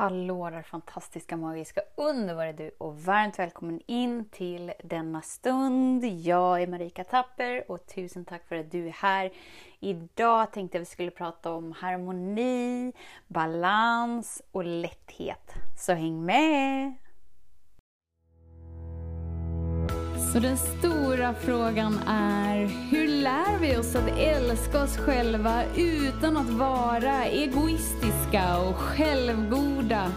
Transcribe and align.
Hallå 0.00 0.50
där 0.50 0.62
fantastiska, 0.62 1.36
magiska, 1.36 1.80
underbara 1.96 2.52
du 2.52 2.70
och 2.78 3.02
varmt 3.02 3.38
välkommen 3.38 3.80
in 3.86 4.24
till 4.24 4.72
denna 4.82 5.22
stund. 5.22 6.04
Jag 6.04 6.62
är 6.62 6.66
Marika 6.66 7.04
Tapper 7.04 7.70
och 7.70 7.86
tusen 7.86 8.24
tack 8.24 8.48
för 8.48 8.56
att 8.56 8.70
du 8.70 8.86
är 8.86 8.92
här. 8.92 9.30
Idag 9.80 10.52
tänkte 10.52 10.78
jag 10.78 10.82
att 10.82 10.88
vi 10.88 10.92
skulle 10.92 11.10
prata 11.10 11.52
om 11.52 11.72
harmoni, 11.72 12.92
balans 13.28 14.42
och 14.52 14.64
lätthet. 14.64 15.54
Så 15.78 15.92
häng 15.92 16.24
med! 16.24 16.94
Så 20.32 20.38
den 20.38 20.56
stora 20.56 21.34
frågan 21.34 21.98
är, 22.08 22.66
hur 22.90 23.08
lär 23.08 23.58
vi 23.58 23.76
oss 23.76 23.96
att 23.96 24.18
älska 24.18 24.82
oss 24.82 24.96
själva 24.96 25.64
utan 25.76 26.36
att 26.36 26.50
vara 26.50 27.24
egoistiska 27.24 28.19
och 28.38 28.76
självgoda? 28.76 30.12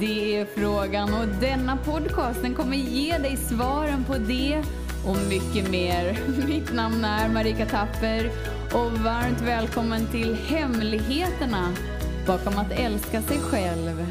Det 0.00 0.36
är 0.36 0.44
frågan 0.44 1.14
och 1.14 1.28
denna 1.40 1.76
podcast 1.76 2.42
den 2.42 2.54
kommer 2.54 2.76
ge 2.76 3.18
dig 3.18 3.36
svaren 3.36 4.04
på 4.04 4.14
det 4.14 4.62
och 5.06 5.16
mycket 5.28 5.70
mer. 5.70 6.18
Mitt 6.46 6.74
namn 6.74 7.04
är 7.04 7.28
Marika 7.28 7.66
Tapper 7.66 8.30
och 8.72 8.92
varmt 8.92 9.40
välkommen 9.40 10.06
till 10.06 10.34
Hemligheterna 10.34 11.72
bakom 12.26 12.58
att 12.58 12.72
älska 12.72 13.22
sig 13.22 13.38
själv. 13.38 14.06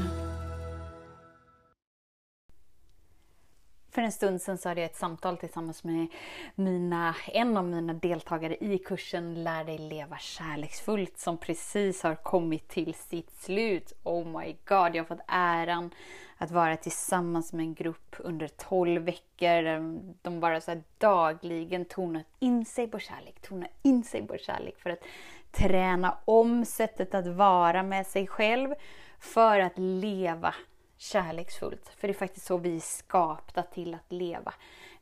För 3.98 4.02
en 4.02 4.12
stund 4.12 4.42
sedan 4.42 4.58
så 4.58 4.70
hade 4.70 4.82
jag 4.82 4.90
ett 4.90 4.96
samtal 4.96 5.38
tillsammans 5.38 5.84
med 5.84 6.08
mina, 6.56 7.16
en 7.28 7.58
av 7.58 7.64
mina 7.64 7.94
deltagare 7.94 8.58
i 8.58 8.78
kursen 8.78 9.44
Lär 9.44 9.64
dig 9.64 9.78
leva 9.78 10.18
kärleksfullt 10.18 11.20
som 11.20 11.38
precis 11.38 12.04
har 12.04 12.16
kommit 12.16 12.68
till 12.68 12.94
sitt 12.94 13.32
slut. 13.42 13.94
Oh 14.04 14.40
my 14.40 14.56
god, 14.66 14.96
jag 14.96 15.04
har 15.04 15.04
fått 15.04 15.26
äran 15.28 15.92
att 16.38 16.52
vara 16.52 16.78
tillsammans 16.78 17.54
med 17.54 17.64
en 17.64 17.74
grupp 17.74 18.16
under 18.20 18.48
12 18.48 19.04
veckor. 19.04 19.66
Ehm, 19.66 20.14
de 20.22 20.40
bara 20.40 20.62
så 20.62 20.82
dagligen 20.98 21.86
tonat 21.86 22.26
in 22.40 22.66
sig 22.66 22.88
på 22.88 23.00
kärlek, 23.00 23.42
tonat 23.42 23.72
in 23.82 24.04
sig 24.04 24.28
på 24.28 24.38
kärlek 24.38 24.80
för 24.80 24.90
att 24.90 25.04
träna 25.52 26.18
om 26.26 26.66
sättet 26.66 27.16
att 27.16 27.28
vara 27.28 27.84
med 27.84 28.08
sig 28.08 28.28
själv 28.28 28.74
för 29.20 29.60
att 29.60 29.78
leva 29.78 30.56
kärleksfullt. 30.98 31.90
För 31.90 32.08
det 32.08 32.12
är 32.12 32.18
faktiskt 32.18 32.46
så 32.46 32.58
vi 32.58 32.76
är 32.76 32.80
skapta 32.80 33.64
till 33.64 33.94
att 33.94 34.12
leva. 34.12 34.54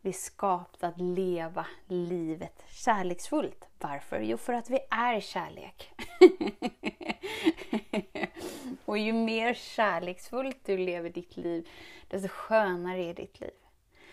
Vi 0.01 0.09
är 0.09 0.13
skapta 0.13 0.88
att 0.88 0.99
leva 0.99 1.65
livet 1.88 2.63
kärleksfullt. 2.67 3.67
Varför? 3.79 4.19
Jo, 4.19 4.38
för 4.38 4.53
att 4.53 4.69
vi 4.69 4.79
är 4.89 5.19
kärlek. 5.19 5.91
och 8.85 8.97
ju 8.97 9.13
mer 9.13 9.53
kärleksfullt 9.53 10.57
du 10.66 10.77
lever 10.77 11.09
ditt 11.09 11.38
liv, 11.38 11.69
desto 12.07 12.27
skönare 12.27 13.03
är 13.03 13.13
ditt 13.13 13.39
liv. 13.39 13.53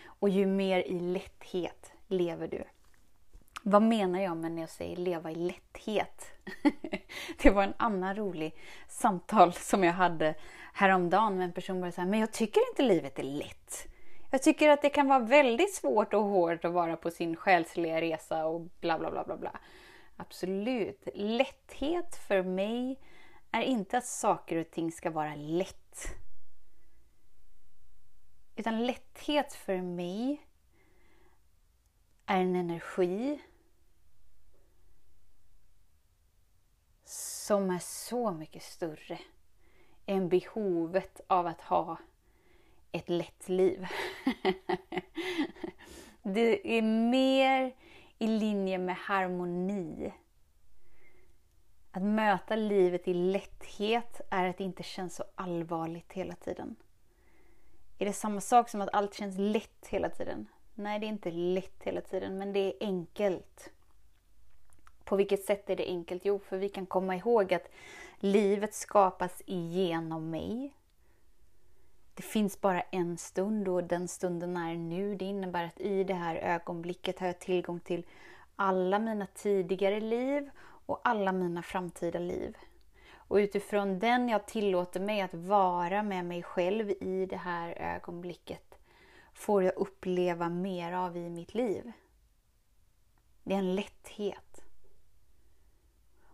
Och 0.05 0.28
ju 0.28 0.47
mer 0.47 0.78
i 0.78 1.00
lätthet 1.00 1.92
lever 2.08 2.48
du. 2.48 2.64
Vad 3.62 3.83
menar 3.83 4.20
jag 4.20 4.36
med 4.36 4.53
när 4.53 4.62
jag 4.62 4.70
säger 4.70 4.97
leva 4.97 5.30
i 5.30 5.34
lätthet? 5.34 6.27
det 7.42 7.50
var 7.50 7.62
en 7.62 7.75
annan 7.77 8.16
rolig 8.16 8.55
samtal 8.88 9.53
som 9.53 9.84
jag 9.84 9.92
hade 9.92 10.34
häromdagen 10.73 11.37
med 11.37 11.45
en 11.45 11.53
person 11.53 11.83
som 11.83 11.92
så 11.92 12.01
men 12.01 12.20
jag 12.20 12.33
tycker 12.33 12.70
inte 12.70 12.83
livet 12.83 13.19
är 13.19 13.23
lätt. 13.23 13.87
Jag 14.31 14.42
tycker 14.42 14.69
att 14.69 14.83
det 14.83 14.91
kan 14.91 15.09
vara 15.09 15.19
väldigt 15.19 15.75
svårt 15.75 16.15
och 16.15 16.25
hårt 16.25 16.65
att 16.65 16.73
vara 16.73 16.97
på 16.97 17.11
sin 17.11 17.37
själsliga 17.37 18.01
resa 18.01 18.47
och 18.47 18.61
bla 18.61 18.98
bla 18.98 19.11
bla 19.11 19.25
bla 19.25 19.37
bla. 19.37 19.61
Absolut. 20.17 21.09
Lätthet 21.15 22.17
för 22.17 22.43
mig 22.43 22.98
är 23.50 23.62
inte 23.62 23.98
att 23.98 24.06
saker 24.06 24.56
och 24.56 24.70
ting 24.70 24.93
ska 24.93 25.11
vara 25.11 25.34
lätt. 25.34 26.17
Utan 28.56 28.87
lätthet 28.87 29.53
för 29.53 29.83
mig 29.83 30.47
är 32.27 32.41
en 32.41 32.56
energi 32.56 33.43
som 37.04 37.71
är 37.71 37.78
så 37.78 38.31
mycket 38.31 38.62
större 38.62 39.19
än 40.07 40.29
behovet 40.29 41.21
av 41.27 41.47
att 41.47 41.61
ha 41.61 41.97
ett 42.93 43.09
lätt 43.09 43.49
liv. 43.49 43.87
det 46.23 46.79
är 46.79 46.83
mer 46.83 47.75
i 48.19 48.27
linje 48.27 48.79
med 48.79 48.97
harmoni. 48.97 50.13
Att 51.91 52.03
möta 52.03 52.57
livet 52.57 53.09
i 53.09 53.15
lätthet 53.15 54.21
är 54.31 54.49
att 54.49 54.59
det 54.59 54.65
inte 54.65 54.83
känns 54.83 55.17
så 55.17 55.25
allvarligt 55.35 56.13
hela 56.13 56.34
tiden. 56.34 56.77
Är 57.99 58.07
det 58.07 58.13
samma 58.13 58.41
sak 58.41 58.69
som 58.69 58.81
att 58.81 58.89
allt 58.93 59.15
känns 59.15 59.39
lätt 59.39 59.87
hela 59.89 60.09
tiden? 60.09 60.47
Nej, 60.75 60.99
det 60.99 61.07
är 61.07 61.09
inte 61.09 61.31
lätt 61.31 61.83
hela 61.83 62.01
tiden, 62.01 62.39
men 62.39 62.53
det 62.53 62.61
är 62.61 62.75
enkelt. 62.81 63.71
På 65.05 65.17
vilket 65.17 65.45
sätt 65.45 65.71
är 65.71 65.77
det 65.77 65.87
enkelt? 65.87 66.25
Jo, 66.25 66.39
för 66.39 66.57
vi 66.57 66.69
kan 66.69 66.87
komma 66.87 67.17
ihåg 67.17 67.55
att 67.55 67.69
livet 68.25 68.75
skapas 68.75 69.43
igenom 69.47 70.31
mig. 70.31 70.75
Det 72.15 72.22
finns 72.22 72.60
bara 72.60 72.81
en 72.81 73.19
stund 73.19 73.69
och 73.69 73.84
den 73.84 74.09
stunden 74.09 74.56
är 74.56 74.75
nu. 74.75 75.15
Det 75.15 75.25
innebär 75.25 75.65
att 75.65 75.81
i 75.81 76.05
det 76.05 76.15
här 76.15 76.37
ögonblicket 76.37 77.19
har 77.19 77.27
jag 77.27 77.38
tillgång 77.38 77.81
till 77.81 78.06
alla 78.56 78.99
mina 78.99 79.27
tidigare 79.27 80.00
liv 80.00 80.50
och 80.87 81.00
alla 81.05 81.33
mina 81.33 81.62
framtida 81.62 82.19
liv. 82.19 82.56
Och 83.15 83.37
utifrån 83.37 83.99
den 83.99 84.28
jag 84.28 84.47
tillåter 84.47 85.00
mig 85.00 85.21
att 85.21 85.34
vara 85.34 86.03
med 86.03 86.25
mig 86.25 86.43
själv 86.43 86.91
i 86.91 87.27
det 87.27 87.37
här 87.37 87.78
ögonblicket 87.78 88.78
får 89.34 89.62
jag 89.62 89.77
uppleva 89.77 90.49
mer 90.49 90.93
av 90.93 91.16
i 91.16 91.31
mitt 91.31 91.54
liv. 91.54 91.93
Det 93.43 93.54
är 93.54 93.59
en 93.59 93.75
lätthet. 93.75 94.62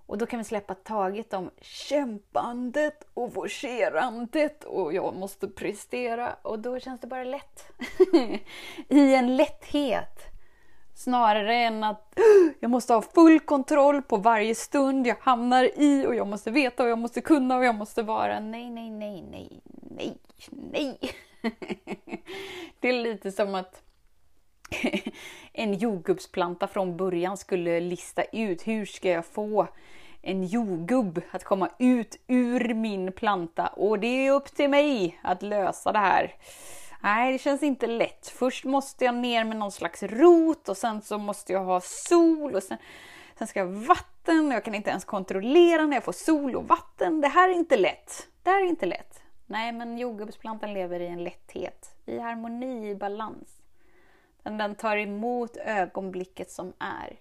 Och 0.09 0.19
då 0.19 0.27
kan 0.27 0.39
vi 0.39 0.45
släppa 0.45 0.75
taget 0.75 1.33
om 1.33 1.51
kämpandet 1.61 3.09
och 3.15 3.33
forcerandet 3.33 4.65
och 4.65 4.93
jag 4.93 5.15
måste 5.17 5.49
prestera 5.49 6.37
och 6.43 6.59
då 6.59 6.81
känns 6.81 7.01
det 7.01 7.07
bara 7.07 7.25
lätt. 7.25 7.67
I 8.89 9.15
en 9.15 9.37
lätthet. 9.37 10.19
Snarare 10.95 11.55
än 11.55 11.85
att 11.85 12.19
jag 12.61 12.71
måste 12.71 12.95
ha 12.95 13.03
full 13.03 13.41
kontroll 13.41 14.03
på 14.03 14.17
varje 14.17 14.55
stund 14.55 15.07
jag 15.07 15.17
hamnar 15.21 15.71
i 15.75 16.07
och 16.07 16.15
jag 16.15 16.27
måste 16.27 16.51
veta 16.51 16.83
och 16.83 16.89
jag 16.89 16.99
måste 16.99 17.21
kunna 17.21 17.57
och 17.57 17.65
jag 17.65 17.75
måste 17.75 18.03
vara. 18.03 18.41
Nej, 18.41 18.71
nej, 18.71 18.91
nej, 18.91 19.23
nej, 19.23 19.61
nej, 19.91 20.19
nej. 20.51 20.99
Det 22.81 22.89
är 22.89 23.03
lite 23.03 23.33
som 23.33 23.55
att 23.55 23.83
en 25.53 25.75
jordgubbsplanta 25.75 26.69
från 26.69 26.97
början 26.97 27.37
skulle 27.37 27.81
lista 27.81 28.23
ut 28.23 28.67
hur 28.67 28.87
ska 28.87 29.09
jag 29.09 29.27
få 29.27 29.69
en 30.23 30.47
jordgubb 30.47 31.21
att 31.31 31.45
komma 31.45 31.69
ut 31.79 32.17
ur 32.27 32.75
min 32.75 33.13
planta 33.13 33.67
och 33.67 33.99
det 33.99 34.27
är 34.27 34.33
upp 34.33 34.55
till 34.55 34.71
mig 34.71 35.21
att 35.23 35.43
lösa 35.43 35.93
det 35.93 35.99
här. 35.99 36.35
Nej, 37.03 37.33
det 37.33 37.39
känns 37.39 37.63
inte 37.63 37.87
lätt. 37.87 38.29
Först 38.29 38.65
måste 38.65 39.05
jag 39.05 39.15
ner 39.15 39.45
med 39.45 39.57
någon 39.57 39.73
slags 39.73 40.03
rot 40.03 40.69
och 40.69 40.77
sen 40.77 41.03
så 41.03 41.19
måste 41.19 41.53
jag 41.53 41.65
ha 41.65 41.81
sol 41.81 42.55
och 42.55 42.63
sen, 42.63 42.79
sen 43.39 43.47
ska 43.47 43.61
jag 43.61 43.67
ha 43.67 43.73
vatten. 43.73 44.51
Jag 44.51 44.65
kan 44.65 44.75
inte 44.75 44.91
ens 44.91 45.05
kontrollera 45.05 45.87
när 45.87 45.97
jag 45.97 46.05
får 46.05 46.13
sol 46.13 46.57
och 46.57 46.69
vatten. 46.69 47.21
Det 47.21 47.29
här 47.29 47.49
är 47.49 47.55
inte 47.55 47.77
lätt. 47.77 48.29
Det 48.43 48.51
här 48.51 48.61
är 48.61 48.69
inte 48.69 48.87
lätt. 48.87 49.23
Nej, 49.47 49.73
men 49.73 49.99
jordgubbsplantan 49.99 50.73
lever 50.75 51.01
i 51.01 51.07
en 51.07 51.25
lätthet, 51.25 51.97
i 52.07 52.19
harmoni, 52.19 52.91
i 52.91 52.95
balans. 52.95 53.58
Men 54.49 54.59
den 54.59 54.75
tar 54.75 54.97
emot 54.97 55.57
ögonblicket 55.57 56.51
som 56.51 56.73
är. 56.79 57.21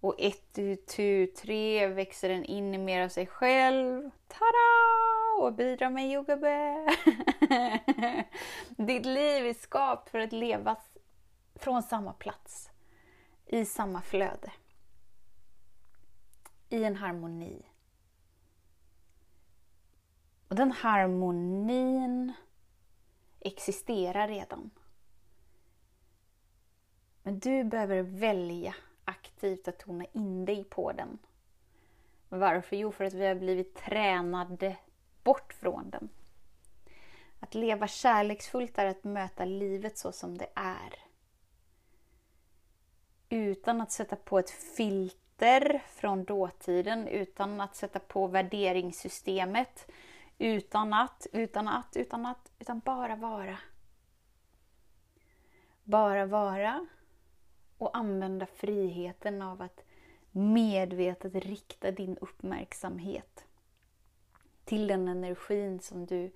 Och 0.00 0.14
ett, 0.18 0.52
tu, 0.86 1.26
tre 1.26 1.86
växer 1.86 2.28
den 2.28 2.44
in 2.44 2.74
i 2.74 2.78
mer 2.78 3.04
av 3.04 3.08
sig 3.08 3.26
själv. 3.26 4.10
Tada! 4.28 5.46
Och 5.46 5.54
bidrar 5.54 5.90
med 5.90 6.10
jordgubbe. 6.10 6.86
Ditt 8.76 9.06
liv 9.06 9.46
är 9.46 9.54
skapt 9.54 10.10
för 10.10 10.18
att 10.18 10.32
levas 10.32 10.98
från 11.54 11.82
samma 11.82 12.12
plats. 12.12 12.70
I 13.46 13.64
samma 13.64 14.00
flöde. 14.00 14.52
I 16.68 16.84
en 16.84 16.96
harmoni. 16.96 17.66
Och 20.48 20.56
den 20.56 20.72
harmonin 20.72 22.32
existerar 23.40 24.28
redan. 24.28 24.70
Men 27.22 27.38
du 27.38 27.64
behöver 27.64 28.02
välja 28.02 28.74
aktivt 29.04 29.68
att 29.68 29.78
tona 29.78 30.04
in 30.12 30.44
dig 30.44 30.64
på 30.64 30.92
den. 30.92 31.18
Varför? 32.28 32.76
Jo, 32.76 32.92
för 32.92 33.04
att 33.04 33.14
vi 33.14 33.26
har 33.26 33.34
blivit 33.34 33.74
tränade 33.74 34.76
bort 35.22 35.52
från 35.52 35.90
den. 35.90 36.08
Att 37.40 37.54
leva 37.54 37.88
kärleksfullt 37.88 38.78
är 38.78 38.86
att 38.86 39.04
möta 39.04 39.44
livet 39.44 39.98
så 39.98 40.12
som 40.12 40.38
det 40.38 40.48
är. 40.54 40.94
Utan 43.28 43.80
att 43.80 43.92
sätta 43.92 44.16
på 44.16 44.38
ett 44.38 44.50
filter 44.50 45.82
från 45.88 46.24
dåtiden, 46.24 47.08
utan 47.08 47.60
att 47.60 47.76
sätta 47.76 47.98
på 47.98 48.26
värderingssystemet, 48.26 49.86
Utan 50.38 50.92
att, 50.92 51.26
utan 51.32 51.68
att, 51.68 51.96
utan 51.96 52.26
att, 52.26 52.52
utan 52.58 52.78
bara 52.80 53.16
vara. 53.16 53.58
Bara 55.84 56.26
vara 56.26 56.86
och 57.78 57.96
använda 57.96 58.46
friheten 58.46 59.42
av 59.42 59.62
att 59.62 59.84
medvetet 60.30 61.34
rikta 61.34 61.90
din 61.90 62.16
uppmärksamhet 62.16 63.46
till 64.64 64.86
den 64.86 65.08
energin 65.08 65.80
som 65.80 66.06
du 66.06 66.30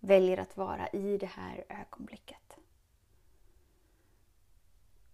väljer 0.00 0.38
att 0.38 0.56
vara 0.56 0.88
i 0.88 1.18
det 1.18 1.26
här 1.26 1.64
ögonblicket. 1.68 2.58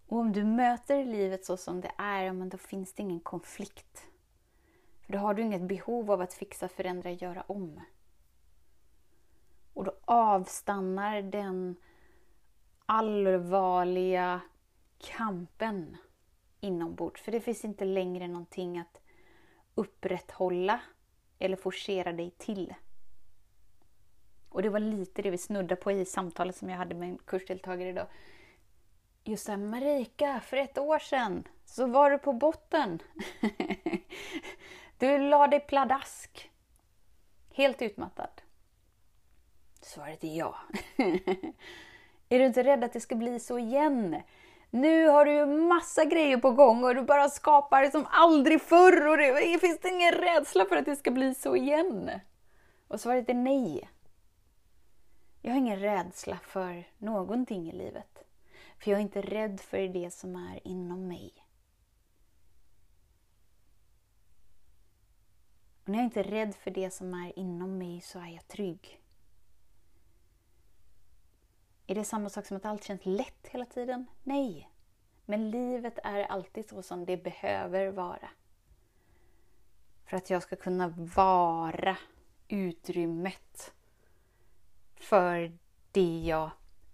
Och 0.07 0.19
om 0.19 0.33
du 0.33 0.45
möter 0.45 1.05
livet 1.05 1.45
så 1.45 1.57
som 1.57 1.81
det 1.81 1.93
är, 1.97 2.33
men 2.33 2.49
då 2.49 2.59
finns 2.59 2.93
det 2.93 3.03
ingen 3.03 3.21
konflikt. 3.21 4.07
För 5.01 5.13
då 5.13 5.19
har 5.19 5.35
du 5.35 5.43
inget 5.43 5.63
behov 5.63 6.11
av 6.11 6.21
att 6.21 6.35
fixa, 6.35 6.69
förändra, 6.69 7.11
göra 7.11 7.43
om. 7.47 7.81
Och 9.75 9.85
då 9.85 9.93
avstannar 10.05 11.23
den 11.23 11.77
allvarliga 12.87 14.41
kampen 14.99 15.97
inombords. 16.61 17.23
För 17.23 17.33
det 17.33 17.41
finns 17.41 17.65
inte 17.65 17.85
längre 17.85 18.29
någonting 18.29 18.79
att 18.79 19.01
upprätthålla 19.75 20.81
eller 21.39 21.57
forcera 21.57 22.13
dig 22.13 22.31
till. 22.31 22.75
Och 24.49 24.63
det 24.63 24.69
var 24.69 24.81
lite 24.81 25.23
det 25.23 25.31
vi 25.31 25.39
snuddade 25.39 25.77
på 25.77 25.93
i 25.93 26.05
samtalet 26.05 26.57
som 26.57 26.71
jag 26.71 26.77
hade 26.77 26.95
med 26.95 27.09
en 27.09 27.19
kursdeltagare 27.19 27.89
idag. 27.89 28.07
Just 29.25 29.47
det 29.47 29.53
här, 29.53 29.59
Marika, 29.59 30.41
för 30.41 30.57
ett 30.57 30.79
år 30.79 30.99
sedan 30.99 31.49
så 31.65 31.87
var 31.87 32.11
du 32.11 32.19
på 32.19 32.33
botten. 32.33 33.03
du 34.99 35.19
la 35.19 35.47
dig 35.47 35.61
pladask. 35.61 36.51
Helt 37.51 37.83
utmattad. 37.83 38.43
Svaret 39.81 40.25
är 40.25 40.37
ja. 40.37 40.59
är 42.29 42.39
du 42.39 42.47
inte 42.47 42.65
rädd 42.65 42.85
att 42.85 42.93
det 42.93 43.01
ska 43.01 43.15
bli 43.15 43.41
så 43.41 43.59
igen? 43.59 44.23
Nu 44.71 45.09
har 45.09 45.25
du 45.25 45.33
ju 45.33 45.47
massa 45.47 46.05
grejer 46.05 46.37
på 46.37 46.51
gång 46.51 46.85
och 46.85 46.95
du 46.95 47.03
bara 47.03 47.29
skapar 47.29 47.91
som 47.91 48.07
aldrig 48.11 48.63
förr 48.63 49.07
och 49.07 49.17
det 49.17 49.61
finns 49.61 49.81
det 49.81 49.89
ingen 49.89 50.13
rädsla 50.13 50.65
för 50.65 50.77
att 50.77 50.85
det 50.85 50.97
ska 50.97 51.11
bli 51.11 51.35
så 51.35 51.57
igen? 51.57 52.11
Och 52.89 53.01
svaret 53.01 53.29
är 53.29 53.35
nej. 53.35 53.91
Jag 55.43 55.51
har 55.51 55.59
ingen 55.59 55.79
rädsla 55.79 56.39
för 56.43 56.85
någonting 56.99 57.69
i 57.69 57.73
livet. 57.73 58.25
För 58.79 58.91
jag 58.91 58.99
är 58.99 59.03
inte 59.03 59.23
rädd 59.23 59.61
för 59.61 59.89
det 59.89 60.11
som 60.11 60.37
är 60.37 60.69
inom 60.69 61.09
mig. 61.09 61.33
Och 65.83 65.89
när 65.89 65.99
jag 65.99 66.05
inte 66.05 66.21
är 66.21 66.25
rädd 66.25 66.55
för 66.55 66.71
det 66.71 66.91
som 66.91 67.15
är 67.15 67.39
inom 67.39 67.79
mig 67.79 68.01
så 68.01 68.19
är 68.19 68.29
jag 68.29 68.49
trygg. 68.49 69.01
Är 71.91 71.95
det 71.95 72.05
samma 72.05 72.29
sak 72.29 72.47
som 72.47 72.57
att 72.57 72.65
allt 72.65 72.85
känns 72.85 73.07
lätt 73.07 73.47
hela 73.47 73.65
tiden? 73.65 74.07
Nej. 74.23 74.71
Men 75.25 75.51
livet 75.51 75.99
är 76.05 76.23
alltid 76.23 76.69
så 76.69 76.83
som 76.83 77.05
det 77.05 77.17
behöver 77.17 77.91
vara. 77.91 78.31
För 80.05 80.17
att 80.17 80.31
jag 80.31 80.43
ska 80.43 80.57
kunna 80.57 80.89
vara 81.15 81.97
utrymmet 82.49 83.73
för 84.95 85.59
det 85.93 86.21
jag 86.21 86.51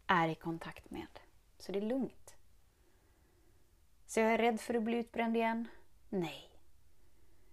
är 0.07 0.29
i 0.29 0.35
kontakt 0.35 0.91
med. 0.91 1.21
Så 1.59 1.73
det 1.73 1.79
är 1.79 1.83
lugnt. 1.83 2.37
Så 4.07 4.21
jag 4.21 4.33
är 4.33 4.39
rädd 4.39 4.61
för 4.61 4.75
att 4.75 4.83
bli 4.83 4.97
utbränd 4.97 5.37
igen? 5.37 5.69
Nej. 6.09 6.51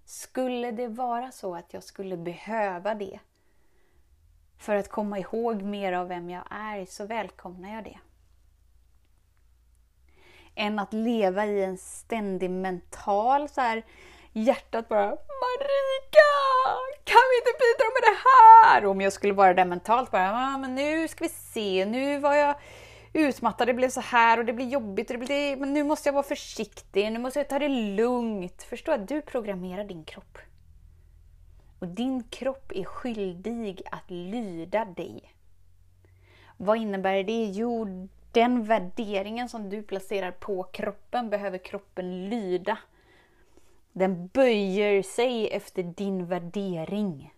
Skulle 0.05 0.71
det 0.71 0.87
vara 0.87 1.31
så 1.31 1.55
att 1.55 1.73
jag 1.73 1.83
skulle 1.83 2.17
behöva 2.17 2.95
det 2.95 3.19
för 4.61 4.75
att 4.75 4.89
komma 4.89 5.19
ihåg 5.19 5.61
mer 5.61 5.93
av 5.93 6.07
vem 6.07 6.29
jag 6.29 6.43
är 6.49 6.85
så 6.85 7.05
välkomnar 7.05 7.75
jag 7.75 7.83
det. 7.83 7.97
Än 10.55 10.79
att 10.79 10.93
leva 10.93 11.45
i 11.45 11.63
en 11.63 11.77
ständig 11.77 12.49
mental 12.49 13.49
så 13.49 13.61
här 13.61 13.83
hjärtat 14.31 14.89
bara 14.89 15.05
Marika! 15.05 16.31
Kan 17.03 17.21
vi 17.31 17.37
inte 17.37 17.59
bidra 17.59 17.87
med 17.93 18.03
det 18.11 18.19
här? 18.29 18.85
Om 18.85 19.01
jag 19.01 19.13
skulle 19.13 19.33
vara 19.33 19.53
där 19.53 19.65
mentalt 19.65 20.11
bara, 20.11 20.31
ah, 20.31 20.57
men 20.57 20.75
nu 20.75 21.07
ska 21.07 21.23
vi 21.23 21.29
se, 21.29 21.85
nu 21.85 22.19
var 22.19 22.35
jag 22.35 22.55
utmattad, 23.13 23.67
det 23.67 23.73
blev 23.73 23.89
så 23.89 24.01
här 24.01 24.37
och 24.37 24.45
det 24.45 24.53
blir 24.53 24.67
jobbigt, 24.67 25.07
det 25.07 25.17
blir, 25.17 25.57
men 25.57 25.73
nu 25.73 25.83
måste 25.83 26.09
jag 26.09 26.13
vara 26.13 26.23
försiktig, 26.23 27.11
nu 27.11 27.19
måste 27.19 27.39
jag 27.39 27.49
ta 27.49 27.59
det 27.59 27.69
lugnt. 27.69 28.63
Förstå 28.63 28.91
att 28.91 29.07
du 29.07 29.21
programmerar 29.21 29.83
din 29.83 30.03
kropp. 30.03 30.37
Och 31.81 31.87
din 31.87 32.23
kropp 32.23 32.71
är 32.75 32.83
skyldig 32.83 33.81
att 33.91 34.09
lyda 34.11 34.85
dig. 34.85 35.33
Vad 36.57 36.77
innebär 36.77 37.23
det? 37.23 37.45
Jo, 37.45 37.87
den 38.31 38.63
värderingen 38.63 39.49
som 39.49 39.69
du 39.69 39.83
placerar 39.83 40.31
på 40.31 40.63
kroppen 40.63 41.29
behöver 41.29 41.57
kroppen 41.57 42.29
lyda. 42.29 42.77
Den 43.91 44.27
böjer 44.27 45.03
sig 45.03 45.49
efter 45.49 45.83
din 45.83 46.25
värdering. 46.25 47.33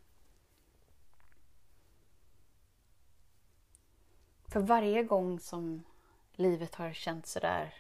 För 4.48 4.60
varje 4.60 5.04
gång 5.04 5.40
som 5.40 5.84
livet 6.36 6.76
har 6.76 6.94
känts 6.94 7.32
sådär, 7.32 7.74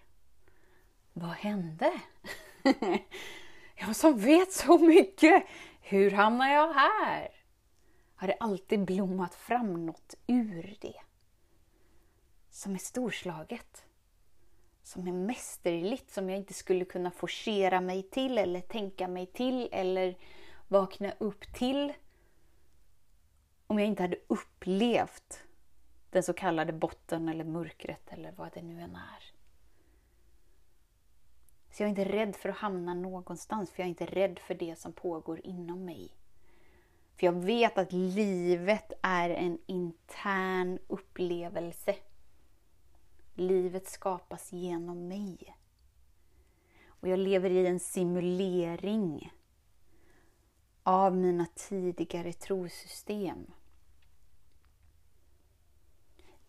vad 1.13 1.29
hände? 1.29 1.91
jag 3.75 3.95
som 3.95 4.17
vet 4.17 4.53
så 4.53 4.77
mycket, 4.77 5.43
hur 5.85 6.11
hamnar 6.11 6.47
jag 6.47 6.73
här? 6.73 7.31
Har 8.15 8.27
det 8.27 8.37
alltid 8.39 8.85
blommat 8.85 9.35
fram 9.35 9.85
något 9.85 10.15
ur 10.27 10.77
det. 10.81 11.01
Som 12.49 12.73
är 12.73 12.77
storslaget. 12.77 13.85
Som 14.83 15.07
är 15.07 15.11
mästerligt, 15.11 16.11
som 16.11 16.29
jag 16.29 16.39
inte 16.39 16.53
skulle 16.53 16.85
kunna 16.85 17.11
forcera 17.11 17.81
mig 17.81 18.03
till 18.03 18.37
eller 18.37 18.61
tänka 18.61 19.07
mig 19.07 19.25
till 19.25 19.69
eller 19.71 20.17
vakna 20.67 21.13
upp 21.17 21.53
till. 21.53 21.93
Om 23.67 23.79
jag 23.79 23.87
inte 23.87 24.03
hade 24.03 24.17
upplevt 24.27 25.43
den 26.09 26.23
så 26.23 26.33
kallade 26.33 26.73
botten 26.73 27.29
eller 27.29 27.43
mörkret 27.43 28.13
eller 28.13 28.31
vad 28.31 28.53
det 28.53 28.61
nu 28.61 28.81
än 28.81 28.95
är. 28.95 29.32
Så 31.73 31.83
jag 31.83 31.87
är 31.87 31.89
inte 31.89 32.05
rädd 32.05 32.35
för 32.35 32.49
att 32.49 32.57
hamna 32.57 32.93
någonstans, 32.93 33.71
för 33.71 33.79
jag 33.81 33.85
är 33.85 33.89
inte 33.89 34.05
rädd 34.05 34.39
för 34.39 34.53
det 34.53 34.79
som 34.79 34.93
pågår 34.93 35.41
inom 35.43 35.85
mig. 35.85 36.09
För 37.15 37.25
jag 37.25 37.33
vet 37.33 37.77
att 37.77 37.91
livet 37.91 38.91
är 39.01 39.29
en 39.29 39.57
intern 39.65 40.79
upplevelse. 40.87 41.95
Livet 43.33 43.87
skapas 43.87 44.53
genom 44.53 45.07
mig. 45.07 45.57
Och 46.85 47.07
jag 47.07 47.19
lever 47.19 47.49
i 47.49 47.67
en 47.67 47.79
simulering 47.79 49.33
av 50.83 51.15
mina 51.15 51.45
tidigare 51.55 52.33
trosystem 52.33 53.45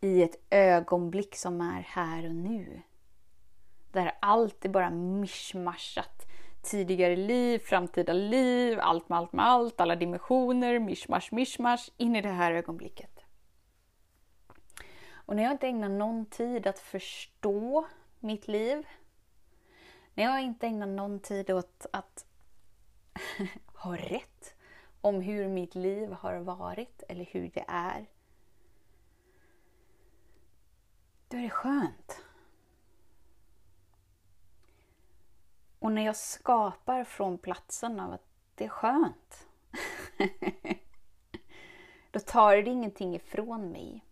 i 0.01 0.23
ett 0.23 0.37
ögonblick 0.51 1.37
som 1.37 1.61
är 1.61 1.81
här 1.81 2.27
och 2.27 2.35
nu. 2.35 2.83
Där 3.95 4.13
allt 4.21 4.65
är 4.65 4.69
bara 4.69 4.91
mischmaschat. 4.91 6.27
Tidigare 6.63 7.17
liv, 7.17 7.59
framtida 7.59 8.13
liv, 8.13 8.79
allt 8.81 9.09
med 9.09 9.19
allt 9.19 9.33
med 9.33 9.47
allt, 9.47 9.81
alla 9.81 9.97
dimensioner, 9.97 10.79
mischmasch, 10.79 11.33
mischmasch, 11.33 11.91
in 11.97 12.17
i 12.17 12.23
det 12.23 12.29
här 12.29 12.53
ögonblicket. 12.53 13.21
Och 15.13 15.37
när 15.37 15.43
jag 15.43 15.53
inte 15.53 15.67
ägnar 15.67 15.89
någon 15.89 16.27
tid 16.27 16.67
att 16.67 16.79
förstå 16.79 17.87
mitt 18.21 18.49
liv, 18.49 18.87
när 20.15 20.25
jag 20.25 20.43
inte 20.43 20.67
ägnar 20.67 20.87
någon 20.87 21.21
tid 21.21 21.51
åt 21.51 21.87
att 21.93 22.27
ha 23.75 23.97
rätt 23.97 24.55
om 25.01 25.21
hur 25.21 25.49
mitt 25.49 25.75
liv 25.75 26.13
har 26.13 26.39
varit 26.39 27.03
eller 27.09 27.25
hur 27.25 27.51
det 27.55 27.65
är, 27.69 28.07
då 31.29 31.37
är 31.37 31.43
det 31.43 31.51
skönt. 31.51 32.25
Och 35.85 35.93
när 35.93 36.05
jag 36.05 36.17
skapar 36.17 37.05
från 37.05 37.39
platsen 37.39 38.01
av 38.01 38.13
att 38.13 38.27
det 38.55 38.65
är 38.65 38.69
skönt, 38.69 39.47
då 42.11 42.21
tar 42.21 42.57
det 42.57 42.71
ingenting 42.71 43.15
ifrån 43.15 43.71
mig. 43.71 44.05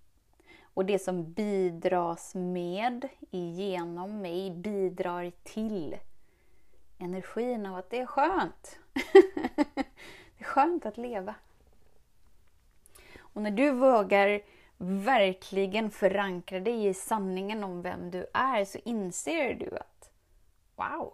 Och 0.63 0.85
det 0.85 0.99
som 0.99 1.33
bidras 1.33 2.35
med, 2.35 3.09
genom 3.31 4.21
mig, 4.21 4.51
bidrar 4.51 5.33
till 5.43 5.97
energin 6.99 7.67
av 7.67 7.77
att 7.77 7.91
det 7.91 8.01
är 8.01 8.07
skönt. 8.07 8.79
det 10.37 10.39
är 10.39 10.45
skönt 10.45 10.87
att 10.87 10.97
leva. 10.97 11.35
Och 13.19 13.43
när 13.43 13.51
du 13.51 13.71
vågar 13.71 14.43
verkligen 14.77 15.91
förankra 15.91 16.61
dig 16.61 16.87
i 16.87 16.95
sanningen 16.95 17.65
om 17.65 17.83
vem 17.83 18.11
du 18.11 18.27
är 18.35 18.65
så 18.65 18.79
inser 18.85 19.55
du 19.55 19.77
att 19.77 20.11
wow, 20.77 21.13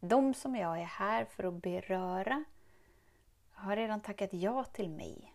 de 0.00 0.34
som 0.34 0.56
jag 0.56 0.80
är 0.80 0.84
här 0.84 1.24
för 1.24 1.44
att 1.44 1.62
beröra 1.62 2.44
har 3.52 3.76
redan 3.76 4.00
tackat 4.00 4.32
ja 4.32 4.64
till 4.64 4.90
mig. 4.90 5.34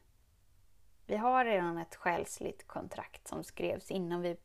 Vi 1.06 1.16
har 1.16 1.46
redan 1.46 1.78
ett 1.78 1.96
själsligt 1.96 2.68
kontrakt 2.68 3.28
som 3.28 3.44
skrevs 3.44 3.92
innan 3.92 4.22
vi, 4.22 4.38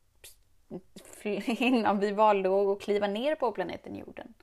innan 1.47 1.99
vi 2.01 2.13
valde 2.13 2.73
att 2.73 2.81
kliva 2.81 3.07
ner 3.07 3.35
på 3.35 3.53
planeten 3.53 3.97
jorden. 3.97 4.35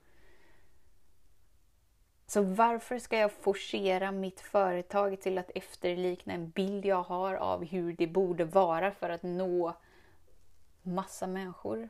Så 2.26 2.42
varför 2.42 2.98
ska 2.98 3.18
jag 3.18 3.32
forcera 3.32 4.12
mitt 4.12 4.40
företag 4.40 5.20
till 5.20 5.38
att 5.38 5.50
efterlikna 5.54 6.32
en 6.34 6.50
bild 6.50 6.84
jag 6.84 7.02
har 7.02 7.34
av 7.34 7.64
hur 7.64 7.92
det 7.92 8.06
borde 8.06 8.44
vara 8.44 8.90
för 8.90 9.10
att 9.10 9.22
nå 9.22 9.76
massa 10.82 11.26
människor? 11.26 11.88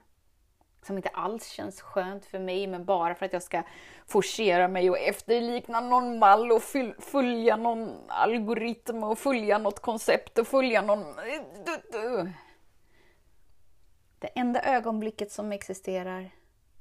Som 0.82 0.96
inte 0.96 1.08
alls 1.08 1.48
känns 1.48 1.80
skönt 1.80 2.26
för 2.26 2.38
mig, 2.38 2.66
men 2.66 2.84
bara 2.84 3.14
för 3.14 3.26
att 3.26 3.32
jag 3.32 3.42
ska 3.42 3.62
forcera 4.06 4.68
mig 4.68 4.90
och 4.90 4.98
efterlikna 4.98 5.80
någon 5.80 6.18
mall 6.18 6.52
och 6.52 6.62
följa 6.98 7.56
någon 7.56 7.96
algoritm 8.08 9.02
och 9.02 9.18
följa 9.18 9.58
något 9.58 9.80
koncept 9.80 10.38
och 10.38 10.46
följa 10.46 10.82
någon... 10.82 11.04
Det 14.18 14.28
enda 14.28 14.62
ögonblicket 14.62 15.32
som 15.32 15.52
existerar 15.52 16.30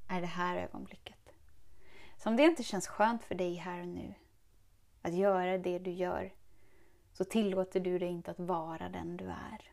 är 0.10 0.22
det 0.22 0.28
här 0.28 0.58
ögonblicket. 0.58 1.18
Så 2.18 2.30
om 2.30 2.36
det 2.36 2.44
inte 2.44 2.64
känns 2.64 2.88
skönt 2.88 3.24
för 3.24 3.36
dig 3.36 3.54
här 3.56 3.82
och 3.82 3.88
nu, 3.88 4.14
att 5.02 5.14
göra 5.14 5.58
det 5.58 5.80
du 5.80 5.92
gör, 5.92 6.34
så 7.14 7.24
tillåter 7.24 7.80
du 7.80 8.00
dig 8.00 8.10
inte 8.10 8.32
att 8.32 8.40
vara 8.40 8.90
den 8.90 9.18
du 9.18 9.26
är. 9.26 9.72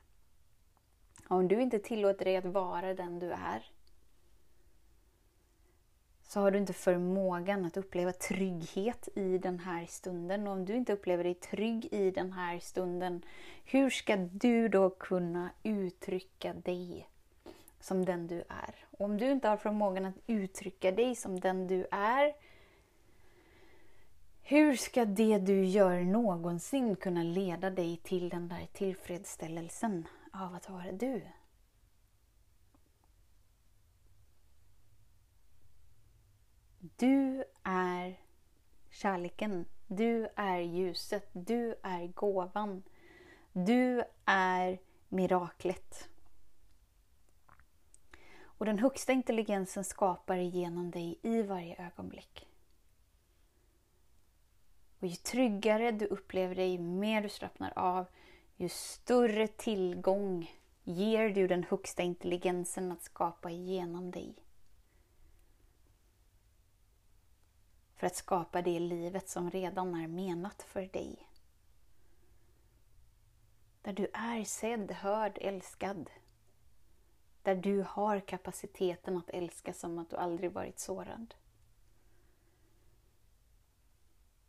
Och 1.29 1.37
om 1.37 1.49
du 1.49 1.63
inte 1.63 1.79
tillåter 1.79 2.25
dig 2.25 2.37
att 2.37 2.45
vara 2.45 2.95
den 2.95 3.19
du 3.19 3.33
är, 3.33 3.74
så 6.35 6.41
har 6.41 6.51
du 6.51 6.59
inte 6.59 6.73
förmågan 6.73 7.65
att 7.65 7.77
uppleva 7.77 8.13
trygghet 8.13 9.09
i 9.15 9.39
den 9.39 9.59
här 9.59 9.87
stunden. 9.87 10.47
Och 10.47 10.53
om 10.53 10.65
du 10.65 10.75
inte 10.75 10.93
upplever 10.93 11.25
dig 11.25 11.35
trygg 11.35 11.89
i 11.93 12.11
den 12.11 12.33
här 12.33 12.59
stunden, 12.59 13.25
hur 13.65 13.91
ska 13.91 14.17
du 14.17 14.69
då 14.69 14.91
kunna 14.91 15.51
uttrycka 15.63 16.53
dig 16.53 17.09
som 17.81 18.05
den 18.05 18.27
du 18.27 18.39
är? 18.39 18.75
Och 18.91 19.05
om 19.05 19.19
du 19.19 19.31
inte 19.31 19.49
har 19.49 19.57
förmågan 19.57 20.05
att 20.05 20.15
uttrycka 20.27 20.93
dig 20.93 21.15
som 21.15 21.41
den 21.41 21.67
du 21.67 21.87
är, 21.91 22.35
hur 24.43 24.77
ska 24.77 25.05
det 25.05 25.39
du 25.39 25.65
gör 25.65 26.01
någonsin 26.01 26.97
kunna 26.97 27.23
leda 27.23 27.71
dig 27.71 27.97
till 27.97 28.29
den 28.29 28.49
där 28.49 28.69
tillfredsställelsen 28.73 30.07
av 30.33 30.55
att 30.55 30.71
vara 30.71 30.93
du? 30.93 31.23
Du 36.97 37.45
är 37.63 38.21
kärleken. 38.91 39.65
Du 39.87 40.29
är 40.37 40.59
ljuset. 40.59 41.29
Du 41.33 41.75
är 41.83 42.07
gåvan. 42.07 42.83
Du 43.53 44.05
är 44.25 44.79
miraklet. 45.09 46.09
Och 48.43 48.67
den 48.67 48.79
högsta 48.79 49.13
intelligensen 49.13 49.85
skapar 49.85 50.37
genom 50.37 50.91
dig 50.91 51.19
i 51.23 51.43
varje 51.43 51.87
ögonblick. 51.87 52.49
Och 55.01 55.07
ju 55.07 55.17
tryggare 55.17 55.91
du 55.91 56.07
upplever 56.07 56.55
dig, 56.55 56.71
ju 56.71 56.79
mer 56.79 57.23
du 57.23 57.29
slappnar 57.29 57.73
av, 57.77 58.07
ju 58.57 58.69
större 58.69 59.47
tillgång 59.47 60.53
ger 60.83 61.29
du 61.29 61.49
den 61.49 61.65
högsta 61.65 62.03
intelligensen 62.03 62.93
att 62.93 63.03
skapa 63.03 63.51
genom 63.51 64.11
dig. 64.11 64.44
För 68.05 68.07
att 68.07 68.17
skapa 68.17 68.63
det 68.63 68.81
livet 68.81 69.29
som 69.29 69.51
redan 69.51 69.95
är 69.95 70.09
menat 70.09 70.63
för 70.63 70.87
dig. 70.87 71.29
Där 73.83 73.93
du 73.93 74.07
är 74.13 74.45
sedd, 74.45 74.91
hörd, 74.91 75.39
älskad. 75.41 76.11
Där 77.43 77.55
du 77.55 77.85
har 77.89 78.21
kapaciteten 78.21 79.17
att 79.17 79.31
älska 79.31 79.73
som 79.73 79.99
att 79.99 80.11
du 80.11 80.17
aldrig 80.17 80.53
varit 80.53 80.79
sårad. 80.79 81.35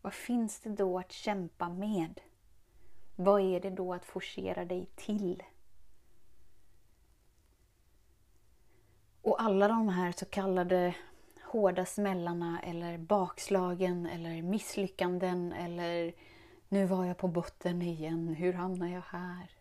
Vad 0.01 0.13
finns 0.13 0.59
det 0.59 0.69
då 0.69 0.99
att 0.99 1.11
kämpa 1.11 1.69
med? 1.69 2.21
Vad 3.15 3.41
är 3.41 3.59
det 3.59 3.69
då 3.69 3.93
att 3.93 4.05
forcera 4.05 4.65
dig 4.65 4.89
till? 4.95 5.43
Och 9.21 9.41
alla 9.41 9.67
de 9.67 9.89
här 9.89 10.11
så 10.11 10.25
kallade 10.25 10.95
hårda 11.55 11.85
smällarna 11.85 12.59
eller 12.59 12.97
bakslagen 12.97 14.05
eller 14.05 14.41
misslyckanden 14.41 15.51
eller 15.51 16.13
nu 16.69 16.85
var 16.85 17.05
jag 17.05 17.17
på 17.17 17.27
botten 17.27 17.81
igen, 17.81 18.27
hur 18.27 18.53
hamnar 18.53 18.87
jag 18.87 19.01
här? 19.01 19.51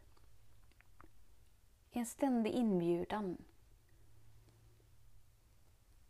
En 1.92 2.06
ständig 2.06 2.50
inbjudan. 2.50 3.36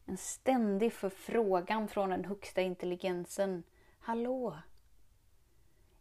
En 0.07 0.17
ständig 0.17 0.93
förfrågan 0.93 1.89
från 1.89 2.11
den 2.11 2.25
högsta 2.25 2.61
intelligensen. 2.61 3.63
Hallå! 3.99 4.59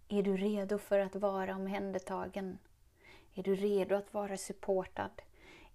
Är 0.07 0.23
du 0.23 0.37
redo 0.37 0.77
för 0.77 0.99
att 0.99 1.15
vara 1.15 1.55
omhändertagen? 1.55 2.57
Är 3.33 3.43
du 3.43 3.55
redo 3.55 3.95
att 3.95 4.13
vara 4.13 4.37
supportad? 4.37 5.21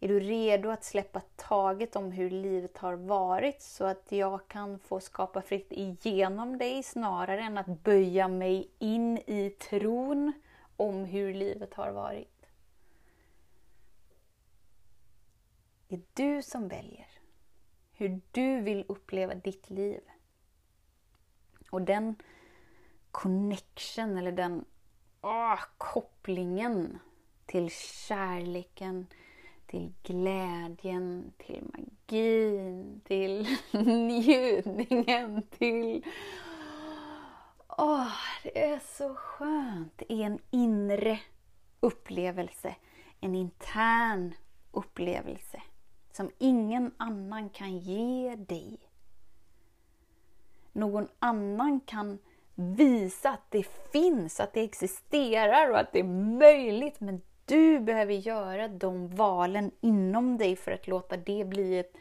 Är 0.01 0.09
du 0.09 0.21
redo 0.21 0.71
att 0.71 0.85
släppa 0.85 1.21
taget 1.37 1.97
om 1.97 2.13
hur 2.13 2.31
livet 2.31 2.79
har 2.79 2.95
varit 2.95 3.63
så 3.63 3.85
att 3.85 4.13
jag 4.13 4.49
kan 4.49 4.79
få 4.79 5.01
skapa 5.01 5.43
fritt 5.43 5.73
igenom 5.73 6.59
dig 6.59 6.83
snarare 6.83 7.41
än 7.41 7.59
att 7.59 7.67
böja 7.67 8.29
mig 8.29 8.71
in 8.79 9.19
i 9.19 9.51
tron 9.51 10.33
om 10.77 11.05
hur 11.05 11.35
livet 11.35 11.75
har 11.75 11.91
varit? 11.91 12.47
Det 15.89 15.95
är 15.95 16.03
du 16.15 16.43
som 16.43 16.69
väljer 16.69 17.09
hur 17.99 18.21
du 18.31 18.61
vill 18.61 18.85
uppleva 18.89 19.35
ditt 19.35 19.71
liv. 19.71 20.01
Och 21.71 21.83
den 21.83 22.17
connection 23.11 24.19
eller 24.19 24.33
den 24.33 24.65
åh, 25.23 25.61
kopplingen 25.79 26.99
till 27.47 27.71
kärleken, 27.71 29.07
till 29.69 29.93
glädjen, 30.03 31.33
till 31.39 31.63
magin, 31.73 33.01
till 33.05 33.47
njutningen, 33.85 35.43
till... 35.43 36.05
Åh, 37.69 38.13
det 38.43 38.65
är 38.65 38.81
så 38.97 39.15
skönt. 39.15 39.93
Det 39.97 40.13
är 40.13 40.27
en 40.27 40.39
inre 40.51 41.21
upplevelse, 41.81 42.75
en 43.21 43.35
intern 43.35 44.35
upplevelse 44.73 45.63
som 46.13 46.31
ingen 46.39 46.95
annan 46.97 47.51
kan 47.51 47.79
ge 47.79 48.37
dig. 48.37 48.79
Någon 50.73 51.09
annan 51.19 51.81
kan 51.81 52.19
visa 52.55 53.31
att 53.31 53.51
det 53.51 53.67
finns, 53.93 54.41
att 54.41 54.53
det 54.53 54.61
existerar 54.61 55.71
och 55.71 55.79
att 55.79 55.93
det 55.93 55.99
är 55.99 56.39
möjligt. 56.39 57.01
Men 57.01 57.21
du 57.49 57.81
behöver 57.81 58.15
göra 58.15 58.69
de 58.69 59.09
valen 59.09 59.71
inom 59.81 60.39
dig 60.39 60.57
för 60.57 60.73
att 60.73 60.87
låta 60.87 61.17
det 61.17 61.45
bli 61.45 61.79
ett, 61.79 61.93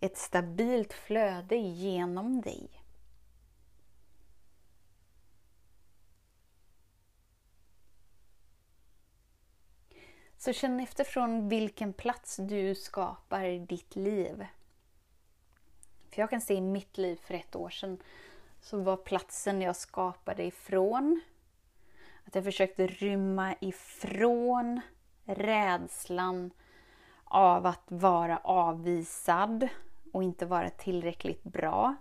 ett 0.00 0.18
stabilt 0.18 0.92
flöde 0.92 1.56
genom 1.56 2.40
dig. 2.40 2.70
Så 10.38 10.52
känn 10.52 10.80
efter 10.80 11.04
från 11.04 11.48
vilken 11.48 11.92
plats 11.92 12.36
du 12.36 12.74
skapar 12.74 13.66
ditt 13.66 13.96
liv. 13.96 14.46
För 16.10 16.22
jag 16.22 16.30
kan 16.30 16.40
se 16.40 16.54
i 16.54 16.60
mitt 16.60 16.98
liv 16.98 17.16
för 17.16 17.34
ett 17.34 17.56
år 17.56 17.70
sedan 17.70 18.02
så 18.60 18.78
var 18.78 18.96
platsen 18.96 19.62
jag 19.62 19.76
skapade 19.76 20.44
ifrån 20.44 21.20
att 22.24 22.34
jag 22.34 22.44
försökte 22.44 22.86
rymma 22.86 23.54
ifrån 23.60 24.80
rädslan 25.26 26.50
av 27.24 27.66
att 27.66 27.84
vara 27.88 28.38
avvisad 28.44 29.68
och 30.12 30.22
inte 30.22 30.46
vara 30.46 30.70
tillräckligt 30.70 31.42
bra. 31.42 31.94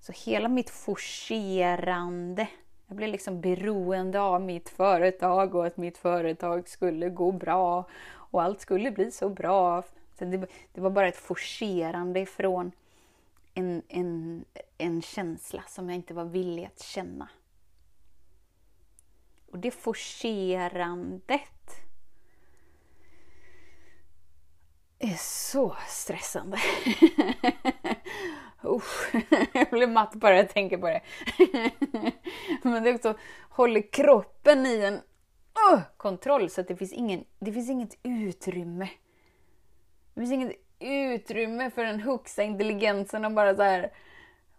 Så 0.00 0.12
hela 0.12 0.48
mitt 0.48 0.70
forcerande, 0.70 2.48
jag 2.86 2.96
blev 2.96 3.08
liksom 3.08 3.40
beroende 3.40 4.20
av 4.20 4.42
mitt 4.42 4.68
företag 4.68 5.54
och 5.54 5.66
att 5.66 5.76
mitt 5.76 5.98
företag 5.98 6.68
skulle 6.68 7.08
gå 7.08 7.32
bra 7.32 7.84
och 8.06 8.42
allt 8.42 8.60
skulle 8.60 8.90
bli 8.90 9.10
så 9.10 9.28
bra. 9.28 9.82
Så 10.18 10.24
det, 10.24 10.46
det 10.72 10.80
var 10.80 10.90
bara 10.90 11.08
ett 11.08 11.16
forcerande 11.16 12.20
ifrån 12.20 12.72
en, 13.54 13.82
en, 13.88 14.44
en 14.78 15.02
känsla 15.02 15.62
som 15.68 15.88
jag 15.90 15.96
inte 15.96 16.14
var 16.14 16.24
villig 16.24 16.64
att 16.64 16.82
känna. 16.82 17.28
Och 19.50 19.58
det 19.58 19.70
forcerandet 19.70 21.40
är 25.04 25.16
så 25.16 25.76
stressande. 25.88 26.56
Usch, 28.64 29.14
jag 29.52 29.70
blir 29.70 29.86
matt 29.86 30.14
bara 30.14 30.36
jag 30.36 30.48
tänker 30.48 30.78
på 30.78 30.86
det. 30.86 31.00
Men 32.62 32.82
det 32.82 32.94
också 32.94 33.14
håller 33.48 33.92
kroppen 33.92 34.66
i 34.66 34.80
en 34.80 34.94
uh, 34.94 35.80
kontroll 35.96 36.50
så 36.50 36.60
att 36.60 36.68
det 36.68 36.76
finns, 36.76 36.92
ingen, 36.92 37.24
det 37.38 37.52
finns 37.52 37.70
inget 37.70 37.98
utrymme. 38.02 38.88
Det 40.14 40.20
finns 40.20 40.32
inget 40.32 40.52
utrymme 40.78 41.70
för 41.70 41.84
den 41.84 42.00
högsta 42.00 42.42
intelligensen 42.42 43.24
att 43.24 43.34
bara 43.34 43.56
så 43.56 43.62
här 43.62 43.92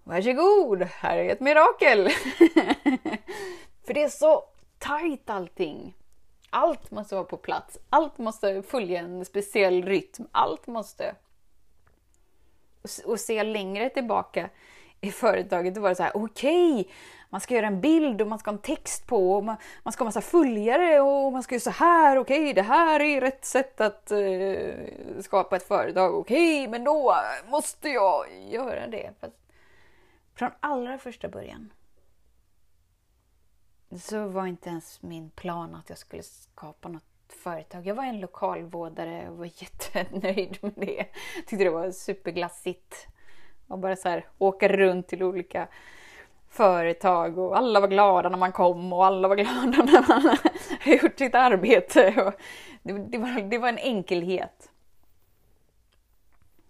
Varsågod, 0.03 0.83
här 0.83 1.17
är 1.17 1.29
ett 1.29 1.39
mirakel! 1.39 2.09
för 3.85 3.93
det 3.93 4.03
är 4.03 4.09
så 4.09 4.43
tajt 4.79 5.29
allting. 5.29 5.93
Allt 6.49 6.91
måste 6.91 7.15
vara 7.15 7.25
på 7.25 7.37
plats. 7.37 7.77
Allt 7.89 8.17
måste 8.17 8.61
följa 8.61 8.99
en 8.99 9.25
speciell 9.25 9.83
rytm. 9.83 10.27
Allt 10.31 10.67
måste... 10.67 11.15
Och 13.05 13.19
se 13.19 13.43
längre 13.43 13.89
tillbaka 13.89 14.49
i 15.01 15.11
företaget, 15.11 15.75
då 15.75 15.81
var 15.81 15.89
det 15.89 15.95
så 15.95 16.03
här, 16.03 16.17
okej, 16.17 16.71
okay, 16.79 16.93
man 17.29 17.41
ska 17.41 17.55
göra 17.55 17.67
en 17.67 17.81
bild 17.81 18.21
och 18.21 18.27
man 18.27 18.39
ska 18.39 18.51
ha 18.51 18.55
en 18.55 18.61
text 18.61 19.07
på 19.07 19.33
och 19.33 19.43
man, 19.43 19.55
man 19.83 19.91
ska 19.91 20.03
ha 20.03 20.05
massa 20.05 20.21
följare 20.21 21.01
och 21.01 21.31
man 21.31 21.43
ska 21.43 21.55
göra 21.55 21.61
så 21.61 21.69
här, 21.69 22.17
okej, 22.17 22.41
okay, 22.41 22.53
det 22.53 22.61
här 22.61 22.99
är 22.99 23.21
rätt 23.21 23.45
sätt 23.45 23.81
att 23.81 24.11
uh, 24.11 25.21
skapa 25.21 25.55
ett 25.55 25.67
företag, 25.67 26.15
okej, 26.15 26.61
okay, 26.61 26.71
men 26.71 26.83
då 26.83 27.15
måste 27.47 27.89
jag 27.89 28.25
göra 28.49 28.87
det. 28.87 29.11
Fast 29.19 29.35
från 30.35 30.51
allra 30.59 30.97
första 30.97 31.27
början 31.27 31.71
så 33.91 34.27
var 34.27 34.47
inte 34.47 34.69
ens 34.69 35.01
min 35.01 35.29
plan 35.29 35.75
att 35.75 35.89
jag 35.89 35.97
skulle 35.97 36.23
skapa 36.23 36.89
något 36.89 37.03
företag. 37.27 37.87
Jag 37.87 37.95
var 37.95 38.03
en 38.03 38.19
lokalvårdare 38.19 39.29
och 39.29 39.37
var 39.37 39.45
jättenöjd 39.55 40.57
med 40.61 40.73
det. 40.75 41.05
Tyckte 41.35 41.63
det 41.63 41.69
var 41.69 41.91
superglassigt. 41.91 43.07
Och 43.67 43.79
bara 43.79 43.95
så 43.95 44.09
här 44.09 44.25
åka 44.37 44.67
runt 44.67 45.07
till 45.07 45.23
olika 45.23 45.67
företag 46.49 47.37
och 47.37 47.57
alla 47.57 47.79
var 47.79 47.87
glada 47.87 48.29
när 48.29 48.37
man 48.37 48.51
kom 48.51 48.93
och 48.93 49.05
alla 49.05 49.27
var 49.27 49.35
glada 49.35 49.83
när 49.83 50.07
man 50.07 50.37
gjort 50.85 51.19
sitt 51.19 51.35
arbete. 51.35 52.33
Det, 52.83 52.93
det, 52.93 53.17
var, 53.17 53.49
det 53.49 53.57
var 53.57 53.69
en 53.69 53.77
enkelhet. 53.77 54.71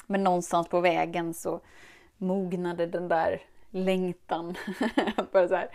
Men 0.07 0.23
någonstans 0.23 0.67
på 0.67 0.79
vägen 0.81 1.33
så 1.33 1.61
mognade 2.17 2.85
den 2.85 3.07
där 3.07 3.41
längtan. 3.69 4.55
bara 5.31 5.47
så 5.47 5.55
här, 5.55 5.69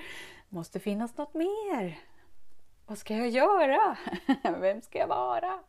måste 0.51 0.81
finnas 0.81 1.17
något 1.17 1.35
mer. 1.35 1.99
Vad 2.87 2.99
ska 2.99 3.17
jag 3.17 3.29
göra? 3.29 3.97
Vem 4.61 4.83
ska 4.83 4.99
jag 4.99 5.07
vara? 5.07 5.61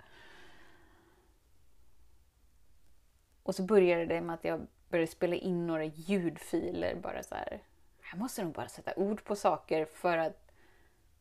Och 3.44 3.56
så 3.56 3.64
började 3.64 4.06
det 4.06 4.22
med 4.22 4.34
att 4.34 4.44
jag 4.44 4.68
började 4.90 5.12
spela 5.12 5.36
in 5.36 5.68
några 5.68 5.84
ljudfiler. 5.84 6.96
Bara 6.96 7.24
så 7.24 7.36
här. 7.36 7.64
Jag 8.12 8.20
måste 8.20 8.44
nog 8.44 8.54
bara 8.54 8.68
sätta 8.68 8.96
ord 8.96 9.24
på 9.24 9.36
saker 9.36 9.86
för 9.86 10.18
att, 10.18 10.52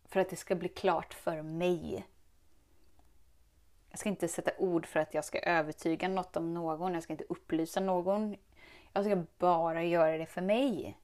för 0.04 0.20
att 0.20 0.30
det 0.30 0.36
ska 0.36 0.54
bli 0.54 0.68
klart 0.68 1.14
för 1.14 1.42
mig. 1.42 2.06
Jag 3.90 3.98
ska 3.98 4.08
inte 4.08 4.28
sätta 4.28 4.50
ord 4.58 4.86
för 4.86 5.00
att 5.00 5.14
jag 5.14 5.24
ska 5.24 5.38
övertyga 5.38 6.08
något 6.08 6.36
om 6.36 6.54
någon. 6.54 6.94
Jag 6.94 7.02
ska 7.02 7.12
inte 7.12 7.24
upplysa 7.28 7.80
någon. 7.80 8.36
Jag 8.92 9.04
ska 9.04 9.24
bara 9.38 9.84
göra 9.84 10.18
det 10.18 10.26
för 10.26 10.40
mig. 10.40 10.98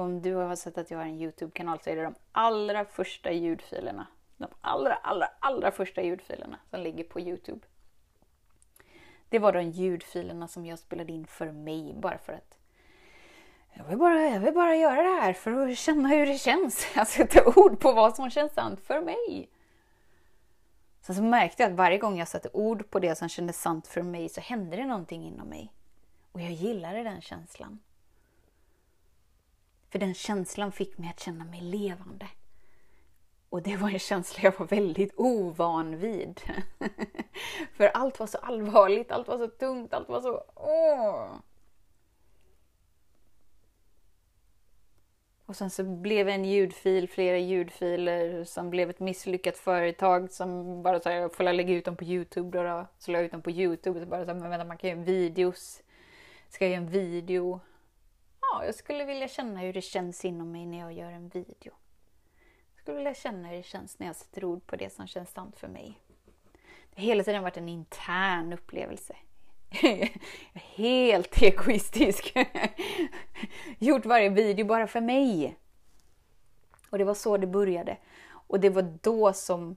Om 0.00 0.22
du 0.22 0.34
har 0.34 0.56
sett 0.56 0.78
att 0.78 0.90
jag 0.90 0.98
har 0.98 1.04
en 1.04 1.20
Youtube-kanal 1.20 1.80
så 1.84 1.90
är 1.90 1.96
det 1.96 2.02
de 2.02 2.14
allra 2.32 2.84
första 2.84 3.32
ljudfilerna. 3.32 4.06
De 4.36 4.48
allra, 4.60 4.94
allra, 4.94 5.28
allra 5.40 5.70
första 5.70 6.02
ljudfilerna 6.02 6.58
som 6.70 6.80
ligger 6.80 7.04
på 7.04 7.20
Youtube. 7.20 7.66
Det 9.28 9.38
var 9.38 9.52
de 9.52 9.62
ljudfilerna 9.62 10.48
som 10.48 10.66
jag 10.66 10.78
spelade 10.78 11.12
in 11.12 11.26
för 11.26 11.52
mig, 11.52 11.94
bara 11.94 12.18
för 12.18 12.32
att 12.32 12.58
jag 13.72 13.84
vill, 13.84 13.98
bara, 13.98 14.24
jag 14.24 14.40
vill 14.40 14.54
bara 14.54 14.76
göra 14.76 15.02
det 15.02 15.20
här 15.20 15.32
för 15.32 15.68
att 15.68 15.78
känna 15.78 16.08
hur 16.08 16.26
det 16.26 16.38
känns. 16.38 16.86
Att 16.96 17.08
sätta 17.08 17.60
ord 17.60 17.80
på 17.80 17.92
vad 17.92 18.16
som 18.16 18.30
känns 18.30 18.52
sant 18.52 18.80
för 18.80 19.00
mig. 19.00 19.50
Sen 21.00 21.14
så 21.14 21.22
märkte 21.22 21.62
jag 21.62 21.70
att 21.70 21.78
varje 21.78 21.98
gång 21.98 22.18
jag 22.18 22.28
satte 22.28 22.48
ord 22.52 22.90
på 22.90 22.98
det 22.98 23.18
som 23.18 23.28
kändes 23.28 23.60
sant 23.60 23.86
för 23.86 24.02
mig 24.02 24.28
så 24.28 24.40
hände 24.40 24.76
det 24.76 24.86
någonting 24.86 25.26
inom 25.26 25.48
mig. 25.48 25.72
Och 26.32 26.40
jag 26.40 26.52
gillade 26.52 27.02
den 27.02 27.20
känslan. 27.20 27.78
För 29.90 29.98
den 29.98 30.14
känslan 30.14 30.72
fick 30.72 30.98
mig 30.98 31.10
att 31.10 31.20
känna 31.20 31.44
mig 31.44 31.60
levande. 31.60 32.28
Och 33.48 33.62
det 33.62 33.76
var 33.76 33.90
en 33.90 33.98
känsla 33.98 34.42
jag 34.42 34.58
var 34.58 34.66
väldigt 34.66 35.12
ovan 35.16 35.98
vid. 35.98 36.40
För 37.76 37.86
allt 37.86 38.20
var 38.20 38.26
så 38.26 38.38
allvarligt, 38.38 39.12
allt 39.12 39.28
var 39.28 39.38
så 39.38 39.48
tungt, 39.48 39.94
allt 39.94 40.08
var 40.08 40.20
så... 40.20 40.44
Åh! 40.54 41.30
Och 45.46 45.56
sen 45.56 45.70
så 45.70 45.84
blev 45.84 46.28
en 46.28 46.44
ljudfil, 46.44 47.08
flera 47.08 47.38
ljudfiler 47.38 48.44
som 48.44 48.70
blev 48.70 48.90
ett 48.90 49.00
misslyckat 49.00 49.56
företag 49.56 50.30
som 50.30 50.82
bara 50.82 51.00
sa 51.00 51.12
jag 51.12 51.34
får 51.34 51.44
lägga 51.44 51.74
ut 51.74 51.84
dem 51.84 51.96
på 51.96 52.04
Youtube 52.04 52.58
då. 52.58 52.64
då. 52.64 52.86
Så 52.98 53.10
la 53.10 53.18
jag 53.18 53.24
ut 53.24 53.32
dem 53.32 53.42
på 53.42 53.50
Youtube 53.50 53.98
och 53.98 54.04
så 54.04 54.10
bara 54.10 54.26
så 54.26 54.34
men 54.34 54.50
vänta 54.50 54.64
man 54.64 54.78
kan 54.78 54.90
göra 54.90 55.00
videos. 55.00 55.82
Ska 56.48 56.64
jag 56.64 56.72
göra 56.72 56.82
en 56.82 56.90
video? 56.90 57.60
Ja, 58.52 58.64
jag 58.64 58.74
skulle 58.74 59.04
vilja 59.04 59.28
känna 59.28 59.60
hur 59.60 59.72
det 59.72 59.82
känns 59.82 60.24
inom 60.24 60.52
mig 60.52 60.66
när 60.66 60.78
jag 60.78 60.92
gör 60.92 61.12
en 61.12 61.28
video. 61.28 61.72
Jag 62.74 62.82
skulle 62.82 62.96
vilja 62.96 63.14
känna 63.14 63.48
hur 63.48 63.56
det 63.56 63.62
känns 63.62 63.98
när 63.98 64.06
jag 64.06 64.16
sätter 64.16 64.44
ord 64.44 64.66
på 64.66 64.76
det 64.76 64.92
som 64.92 65.06
känns 65.06 65.30
sant 65.30 65.58
för 65.58 65.68
mig. 65.68 66.00
Det 66.90 67.00
har 67.00 67.06
hela 67.06 67.24
tiden 67.24 67.42
varit 67.42 67.56
en 67.56 67.68
intern 67.68 68.52
upplevelse. 68.52 69.16
Helt 70.54 71.42
egoistisk. 71.42 72.36
Gjort 73.78 74.06
varje 74.06 74.28
video 74.28 74.66
bara 74.66 74.86
för 74.86 75.00
mig. 75.00 75.56
Och 76.90 76.98
det 76.98 77.04
var 77.04 77.14
så 77.14 77.36
det 77.36 77.46
började. 77.46 77.96
Och 78.30 78.60
det 78.60 78.70
var 78.70 78.98
då 79.02 79.32
som, 79.32 79.76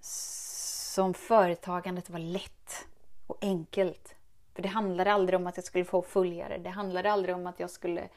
som 0.00 1.14
företagandet 1.14 2.10
var 2.10 2.18
lätt 2.18 2.86
och 3.26 3.38
enkelt. 3.40 4.14
För 4.58 4.62
det 4.62 4.68
handlade 4.68 5.12
aldrig 5.12 5.40
om 5.40 5.46
att 5.46 5.56
jag 5.56 5.64
skulle 5.64 5.84
få 5.84 6.02
följare. 6.02 6.58
Det 6.58 6.70
handlade 6.70 7.12
aldrig 7.12 7.34
om 7.34 7.46
att 7.46 7.60
jag 7.60 7.70
skulle 7.70 8.08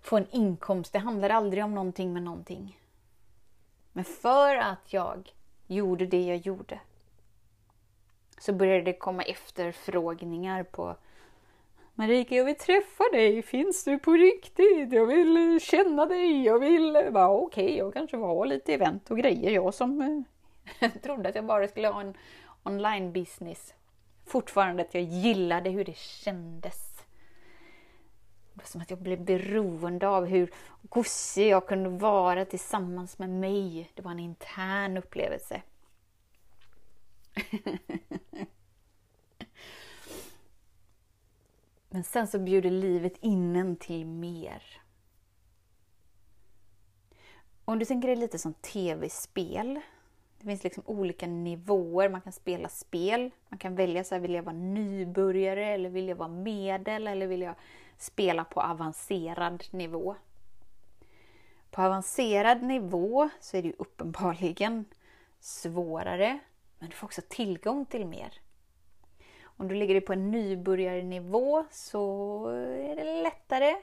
få 0.00 0.16
en 0.16 0.26
inkomst. 0.30 0.92
Det 0.92 0.98
handlade 0.98 1.34
aldrig 1.34 1.64
om 1.64 1.74
någonting 1.74 2.12
med 2.12 2.22
någonting. 2.22 2.78
Men 3.92 4.04
för 4.04 4.56
att 4.56 4.92
jag 4.92 5.32
gjorde 5.66 6.06
det 6.06 6.26
jag 6.26 6.36
gjorde 6.36 6.80
så 8.38 8.52
började 8.52 8.82
det 8.82 8.92
komma 8.92 9.22
efterfrågningar 9.22 10.62
på 10.62 10.96
Marika, 11.94 12.34
jag 12.34 12.44
vill 12.44 12.58
träffa 12.58 13.04
dig. 13.12 13.42
Finns 13.42 13.84
du 13.84 13.98
på 13.98 14.12
riktigt? 14.12 14.92
Jag 14.92 15.06
vill 15.06 15.60
känna 15.60 16.06
dig. 16.06 16.44
Jag 16.44 16.58
vill... 16.58 16.96
Okej, 16.96 17.30
okay, 17.30 17.76
jag 17.76 17.92
kanske 17.92 18.16
var 18.16 18.46
lite 18.46 18.74
event 18.74 19.10
och 19.10 19.18
grejer. 19.18 19.50
Jag 19.50 19.74
som 19.74 20.24
eh, 20.80 20.90
trodde 21.02 21.28
att 21.28 21.34
jag 21.34 21.46
bara 21.46 21.68
skulle 21.68 21.88
ha 21.88 22.00
en 22.00 22.14
online 22.62 23.12
business 23.12 23.74
fortfarande 24.24 24.82
att 24.82 24.94
jag 24.94 25.02
gillade 25.02 25.70
hur 25.70 25.84
det 25.84 25.96
kändes. 25.96 27.04
Det 28.52 28.58
var 28.62 28.64
som 28.64 28.80
att 28.80 28.90
jag 28.90 29.02
blev 29.02 29.24
beroende 29.24 30.08
av 30.08 30.26
hur 30.26 30.52
gosig 30.82 31.48
jag 31.48 31.68
kunde 31.68 31.88
vara 31.88 32.44
tillsammans 32.44 33.18
med 33.18 33.30
mig. 33.30 33.90
Det 33.94 34.02
var 34.02 34.10
en 34.10 34.18
intern 34.18 34.96
upplevelse. 34.96 35.62
Men 41.88 42.04
sen 42.04 42.28
så 42.28 42.38
bjuder 42.38 42.70
livet 42.70 43.16
in 43.20 43.56
en 43.56 43.76
till 43.76 44.06
mer. 44.06 44.62
Om 47.64 47.78
du 47.78 47.84
tänker 47.84 48.08
dig 48.08 48.16
lite 48.16 48.38
som 48.38 48.54
tv-spel 48.54 49.80
det 50.40 50.46
finns 50.46 50.64
liksom 50.64 50.82
olika 50.86 51.26
nivåer. 51.26 52.08
Man 52.08 52.20
kan 52.20 52.32
spela 52.32 52.68
spel. 52.68 53.30
Man 53.48 53.58
kan 53.58 53.74
välja 53.74 54.04
så 54.04 54.14
här, 54.14 54.22
vill 54.22 54.34
jag 54.34 54.42
vara 54.42 54.56
nybörjare 54.56 55.66
eller 55.66 55.90
vill 55.90 56.08
jag 56.08 56.16
vara 56.16 56.28
medel 56.28 57.06
eller 57.06 57.26
vill 57.26 57.42
jag 57.42 57.54
spela 57.98 58.44
på 58.44 58.60
avancerad 58.60 59.64
nivå? 59.70 60.16
På 61.70 61.82
avancerad 61.82 62.62
nivå 62.62 63.28
så 63.40 63.56
är 63.56 63.62
det 63.62 63.68
ju 63.68 63.74
uppenbarligen 63.78 64.84
svårare, 65.40 66.38
men 66.78 66.88
du 66.88 66.96
får 66.96 67.06
också 67.06 67.22
tillgång 67.28 67.86
till 67.86 68.06
mer. 68.06 68.40
Om 69.42 69.68
du 69.68 69.74
ligger 69.74 70.00
på 70.00 70.12
en 70.12 70.30
nybörjarnivå 70.30 71.64
så 71.70 72.46
är 72.78 72.96
det 72.96 73.22
lättare, 73.22 73.76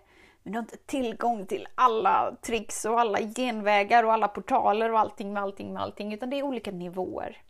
men 0.47 0.51
du 0.53 0.57
har 0.57 0.63
inte 0.63 0.77
tillgång 0.77 1.45
till 1.45 1.67
alla 1.75 2.35
tricks 2.41 2.85
och 2.85 2.99
alla 2.99 3.19
genvägar 3.21 4.03
och 4.03 4.13
alla 4.13 4.27
portaler 4.27 4.91
och 4.91 4.99
allting 4.99 5.33
med 5.33 5.43
allting 5.43 5.73
med 5.73 5.81
allting, 5.81 6.13
utan 6.13 6.29
det 6.29 6.39
är 6.39 6.43
olika 6.43 6.71
nivåer. 6.71 7.41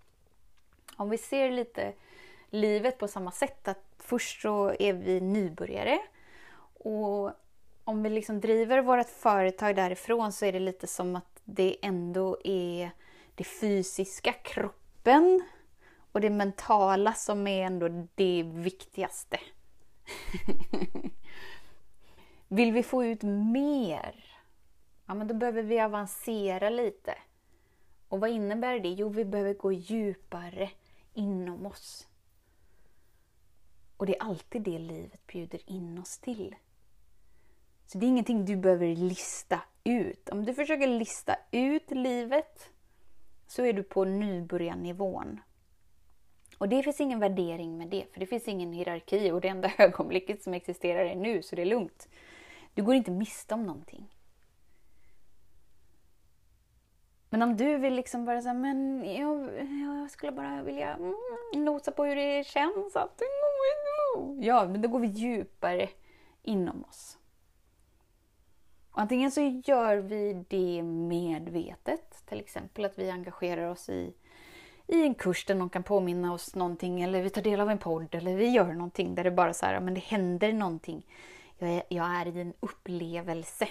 Om 0.96 1.10
vi 1.10 1.18
ser 1.18 1.52
lite 1.52 1.94
livet 2.50 2.98
på 2.98 3.08
samma 3.08 3.32
sätt, 3.32 3.68
att 3.68 3.84
först 4.00 4.42
så 4.42 4.76
är 4.80 4.94
vi 4.94 5.22
nybörjare 5.22 6.00
och 6.74 7.32
om 7.84 8.04
vi 8.04 8.10
liksom 8.10 8.42
driver 8.42 8.82
vårt 8.82 9.10
företag 9.10 9.76
därifrån 9.76 10.32
så 10.32 10.46
är 10.46 10.52
det 10.52 10.60
lite 10.60 10.88
som 10.88 11.16
att 11.16 11.42
det 11.44 11.78
ändå 11.82 12.38
är 12.44 12.92
det 13.36 13.44
fysiska, 13.44 14.34
kroppen 14.34 15.44
och 16.12 16.22
det 16.22 16.30
mentala 16.30 17.14
som 17.14 17.48
är 17.48 17.66
ändå 17.66 18.08
det 18.16 18.44
viktigaste. 18.44 19.40
Vill 22.48 22.72
vi 22.72 22.84
få 22.84 23.06
ut 23.06 23.24
mer 23.24 24.28
Ja, 25.08 25.14
men 25.14 25.28
då 25.28 25.34
behöver 25.34 25.64
vi 25.64 25.80
avancera 25.80 26.70
lite. 26.70 27.16
Och 28.08 28.20
vad 28.20 28.30
innebär 28.30 28.80
det? 28.80 28.90
Jo, 28.90 29.10
vi 29.10 29.26
behöver 29.26 29.54
gå 29.54 29.72
djupare 29.72 30.70
inom 31.14 31.66
oss. 31.66 32.08
Och 33.98 34.06
det 34.06 34.18
är 34.18 34.24
alltid 34.24 34.62
det 34.62 34.80
livet 34.80 35.28
bjuder 35.28 35.62
in 35.66 36.00
oss 36.00 36.18
till. 36.18 36.56
Så 37.86 37.98
det 37.98 38.06
är 38.06 38.08
ingenting 38.08 38.46
du 38.46 38.56
behöver 38.56 38.96
lista 38.96 39.62
ut. 39.84 40.30
Om 40.30 40.46
du 40.46 40.54
försöker 40.54 40.88
lista 40.88 41.36
ut 41.52 41.92
livet 41.92 42.70
så 43.48 43.66
är 43.66 43.74
du 43.74 43.84
på 43.84 44.06
nybörjarnivån. 44.06 45.40
Och 46.58 46.70
det 46.70 46.84
finns 46.84 47.02
ingen 47.02 47.20
värdering 47.20 47.78
med 47.78 47.88
det, 47.88 48.06
för 48.14 48.20
det 48.20 48.26
finns 48.26 48.48
ingen 48.48 48.74
hierarki 48.74 49.32
och 49.32 49.42
det 49.42 49.48
enda 49.48 49.72
ögonblicket 49.78 50.44
som 50.44 50.54
existerar 50.54 51.06
är 51.06 51.16
nu, 51.16 51.42
så 51.42 51.56
det 51.56 51.62
är 51.62 51.66
lugnt. 51.66 52.08
Du 52.78 52.84
går 52.84 52.96
inte 52.96 53.12
miste 53.12 53.54
om 53.54 53.64
någonting. 53.64 54.14
Men 57.30 57.42
om 57.42 57.58
du 57.58 57.78
vill 57.78 57.94
liksom 57.94 58.26
bara 58.26 58.42
säga, 58.42 58.54
men 58.54 59.06
jag, 59.16 59.50
jag, 59.84 60.12
skulle 60.12 60.32
bara 60.32 60.64
vilja 60.64 60.94
mm, 60.94 61.16
nosa 61.56 61.92
på 61.92 62.06
hur 62.06 62.16
det 62.16 62.48
känns 62.48 62.96
att... 62.96 63.22
Ja, 64.40 64.68
men 64.68 64.82
då 64.82 64.90
går 64.90 65.00
vi 65.00 65.08
djupare 65.08 65.90
inom 66.44 66.86
oss. 66.86 67.18
Och 68.92 69.02
antingen 69.02 69.32
så 69.32 69.42
gör 69.42 69.98
vi 69.98 70.46
det 70.48 70.84
medvetet, 70.84 72.26
till 72.26 72.40
exempel 72.40 72.86
att 72.86 73.00
vi 73.00 73.10
engagerar 73.10 73.70
oss 73.70 73.90
i, 73.90 74.14
i 74.88 75.04
en 75.04 75.16
kurs 75.16 75.46
där 75.46 75.56
någon 75.56 75.70
kan 75.70 75.84
påminna 75.84 76.34
oss 76.34 76.56
någonting, 76.56 77.02
eller 77.02 77.22
vi 77.22 77.30
tar 77.30 77.42
del 77.42 77.60
av 77.60 77.70
en 77.70 77.80
podd, 77.80 78.16
eller 78.16 78.36
vi 78.36 78.50
gör 78.50 78.74
någonting 78.74 79.16
där 79.16 79.24
det 79.24 79.32
bara 79.32 79.54
så 79.54 79.66
här, 79.66 79.80
men 79.80 79.94
det 79.94 80.04
händer 80.04 80.54
någonting. 80.54 81.06
Jag 81.58 81.70
är, 81.70 81.84
jag 81.90 82.06
är 82.06 82.28
i 82.28 82.42
en 82.42 82.54
upplevelse. 82.60 83.68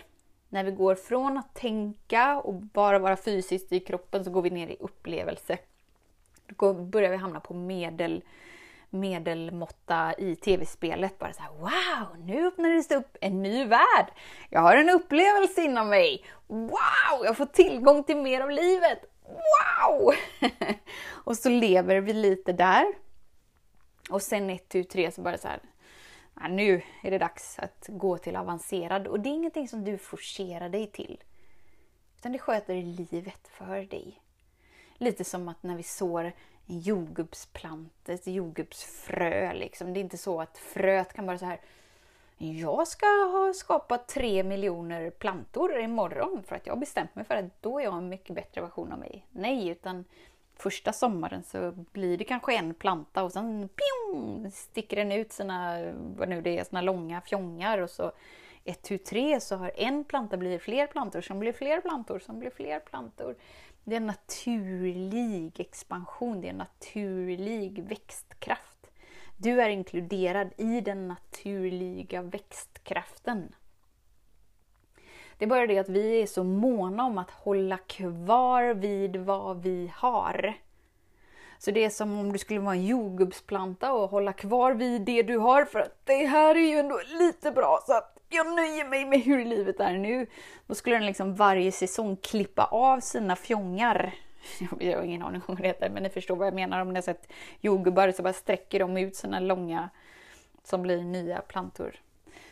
När 0.49 0.65
vi 0.65 0.71
går 0.71 0.95
från 0.95 1.39
att 1.39 1.55
tänka 1.55 2.37
och 2.37 2.55
bara 2.55 2.99
vara 2.99 3.17
fysiskt 3.17 3.73
i 3.73 3.81
kroppen 3.81 4.25
så 4.25 4.31
går 4.31 4.43
vi 4.43 4.51
ner 4.51 4.69
i 4.69 4.77
upplevelse. 4.81 5.59
Då 6.47 6.75
börjar 6.75 7.11
vi 7.11 7.17
hamna 7.17 7.41
på 7.41 7.55
medel, 7.55 8.25
medelmåtta 8.91 10.15
i 10.19 10.37
tv-spelet. 10.37 11.19
Bara 11.19 11.33
så 11.33 11.43
här, 11.43 11.51
wow, 11.51 12.27
nu 12.27 12.47
öppnades 12.47 12.89
det 12.89 12.97
upp 12.97 13.17
en 13.21 13.43
ny 13.43 13.65
värld. 13.65 14.07
Jag 14.51 14.61
har 14.61 14.77
en 14.77 14.91
upplevelse 14.91 15.63
inom 15.63 15.89
mig. 15.89 16.25
Wow, 16.47 17.25
jag 17.25 17.37
får 17.37 17.47
tillgång 17.47 18.05
till 18.05 18.17
mer 18.17 18.41
av 18.41 18.51
livet. 18.51 18.99
Wow! 19.23 20.15
och 21.09 21.37
så 21.37 21.49
lever 21.49 22.01
vi 22.01 22.13
lite 22.13 22.53
där. 22.53 22.87
Och 24.11 24.23
sen 24.23 24.51
ett, 24.51 24.69
tu, 24.69 24.85
tre 24.85 25.11
så 25.11 25.21
bara 25.23 25.39
så 25.39 25.49
här, 25.49 25.61
ja, 26.41 26.49
nu 26.49 26.83
är 27.03 27.11
det 27.11 27.19
dags 27.19 27.59
att 27.59 27.87
gå 27.89 28.19
till 28.19 28.37
avancerad. 28.37 29.07
Och 29.07 29.21
det 29.21 29.29
är 29.29 29.35
ingenting 29.35 29.69
som 29.69 29.85
du 29.85 29.99
forcerar 29.99 30.69
dig 30.69 30.87
till. 30.87 31.25
Utan 32.19 32.33
det 32.33 32.39
sköter 32.39 32.75
livet 32.75 33.49
för 33.49 33.83
dig. 33.83 34.23
Lite 34.99 35.25
som 35.25 35.49
att 35.49 35.63
när 35.63 35.77
vi 35.77 35.83
sår 35.83 36.33
en 36.67 36.81
jordgubbsplanta, 36.81 38.13
ett 38.13 38.27
jordgubbsfrö. 38.27 39.53
Liksom. 39.53 39.95
Det 39.95 40.01
är 40.01 40.03
inte 40.03 40.19
så 40.19 40.41
att 40.41 40.59
fröet 40.59 41.13
kan 41.13 41.27
bara 41.27 41.39
så 41.39 41.45
här 41.45 41.61
jag 42.39 42.89
ska 42.89 43.07
ha 43.07 43.53
skapat 43.55 44.09
tre 44.09 44.43
miljoner 44.43 45.11
plantor 45.11 45.81
imorgon 45.81 46.43
för 46.47 46.57
att 46.57 46.67
jag 46.67 46.75
har 46.75 46.81
bestämt 46.81 47.15
mig 47.15 47.25
för 47.25 47.35
att 47.35 47.63
då 47.63 47.81
är 47.81 47.85
jag 47.85 47.95
en 47.95 48.09
mycket 48.09 48.37
bättre 48.37 48.61
version 48.61 48.93
av 48.93 48.99
mig. 48.99 49.27
Nej, 49.31 49.69
utan 49.69 50.05
första 50.57 50.93
sommaren 50.93 51.43
så 51.43 51.73
blir 51.73 52.19
det 52.19 52.25
kanske 52.25 52.57
en 52.57 52.75
planta 52.75 53.23
och 53.23 53.33
sen 53.33 53.69
pjong, 53.69 54.51
sticker 54.53 54.97
den 54.97 55.13
ut 55.13 55.33
sina, 55.33 55.93
vad 56.17 56.29
nu 56.29 56.41
det 56.41 56.59
är, 56.59 56.65
sina 56.65 56.81
långa 56.81 57.21
fjongar 57.21 57.79
och 57.79 57.91
så 57.91 58.13
ett, 58.65 58.83
tu, 58.83 58.99
tre 58.99 59.41
så 59.41 59.57
har 59.57 59.73
en 59.77 60.05
planta 60.05 60.37
blivit 60.37 60.63
fler 60.63 60.87
plantor 60.87 61.21
som 61.21 61.39
blir 61.39 61.53
fler 61.53 61.81
plantor 61.81 62.19
som 62.19 62.39
blir 62.39 62.51
fler 62.51 62.81
plantor. 62.81 63.37
Det 63.85 63.95
är 63.95 64.01
en 64.01 64.07
naturlig 64.07 65.61
expansion, 65.61 66.41
det 66.41 66.47
är 66.47 66.51
en 66.51 66.59
naturlig 66.59 67.85
växtkraft. 67.85 68.91
Du 69.37 69.63
är 69.63 69.69
inkluderad 69.69 70.49
i 70.57 70.81
den 70.81 71.09
naturliga 71.09 72.23
växtkraften. 72.23 73.55
Det 75.39 75.45
är 75.45 75.49
bara 75.49 75.67
det 75.67 75.79
att 75.79 75.89
vi 75.89 76.23
är 76.23 76.27
så 76.27 76.45
måna 76.45 77.05
om 77.05 77.19
att 77.19 77.31
hålla 77.31 77.77
kvar 77.77 78.75
vid 78.75 79.17
vad 79.17 79.63
vi 79.63 79.93
har. 79.95 80.55
Så 81.59 81.71
det 81.71 81.85
är 81.85 81.91
som 81.91 82.19
om 82.19 82.33
du 82.33 82.39
skulle 82.39 82.61
vara 82.61 82.75
en 82.75 82.87
jordgubbsplanta 82.87 83.93
och 83.93 84.11
hålla 84.11 84.33
kvar 84.33 84.73
vid 84.73 85.03
det 85.03 85.23
du 85.23 85.39
har 85.39 85.65
för 85.65 85.79
att 85.79 86.01
det 86.05 86.27
här 86.27 86.55
är 86.55 86.69
ju 86.69 86.79
ändå 86.79 87.01
lite 87.19 87.51
bra 87.51 87.81
så 87.87 87.97
att 87.97 88.19
jag 88.29 88.47
nöjer 88.47 88.89
mig 88.89 89.05
med 89.05 89.21
hur 89.21 89.45
livet 89.45 89.81
är 89.81 89.93
nu. 89.93 90.27
Då 90.67 90.75
skulle 90.75 90.97
den 90.97 91.07
liksom 91.07 91.35
varje 91.35 91.73
säsong 91.73 92.17
klippa 92.17 92.65
av 92.65 93.01
sina 93.01 93.37
fjongar. 93.37 94.15
Jag 94.81 94.97
har 94.97 95.05
ingen 95.05 95.23
aning 95.23 95.43
om 95.47 95.55
vad 95.55 95.63
det 95.63 95.69
heter 95.69 95.91
men 95.91 96.03
ni 96.03 96.09
förstår 96.09 96.37
vad 96.37 96.47
jag 96.47 96.55
menar. 96.55 96.81
Om 96.81 96.89
ni 96.89 96.95
har 96.95 97.03
sett 97.03 97.33
jordgubbar 97.61 98.13
så 98.13 98.23
bara 98.23 98.33
sträcker 98.33 98.79
de 98.79 98.97
ut 98.97 99.17
sina 99.17 99.41
långa 99.41 99.91
som 100.65 100.83
blir 100.83 101.03
nya 101.03 101.41
plantor. 101.41 101.97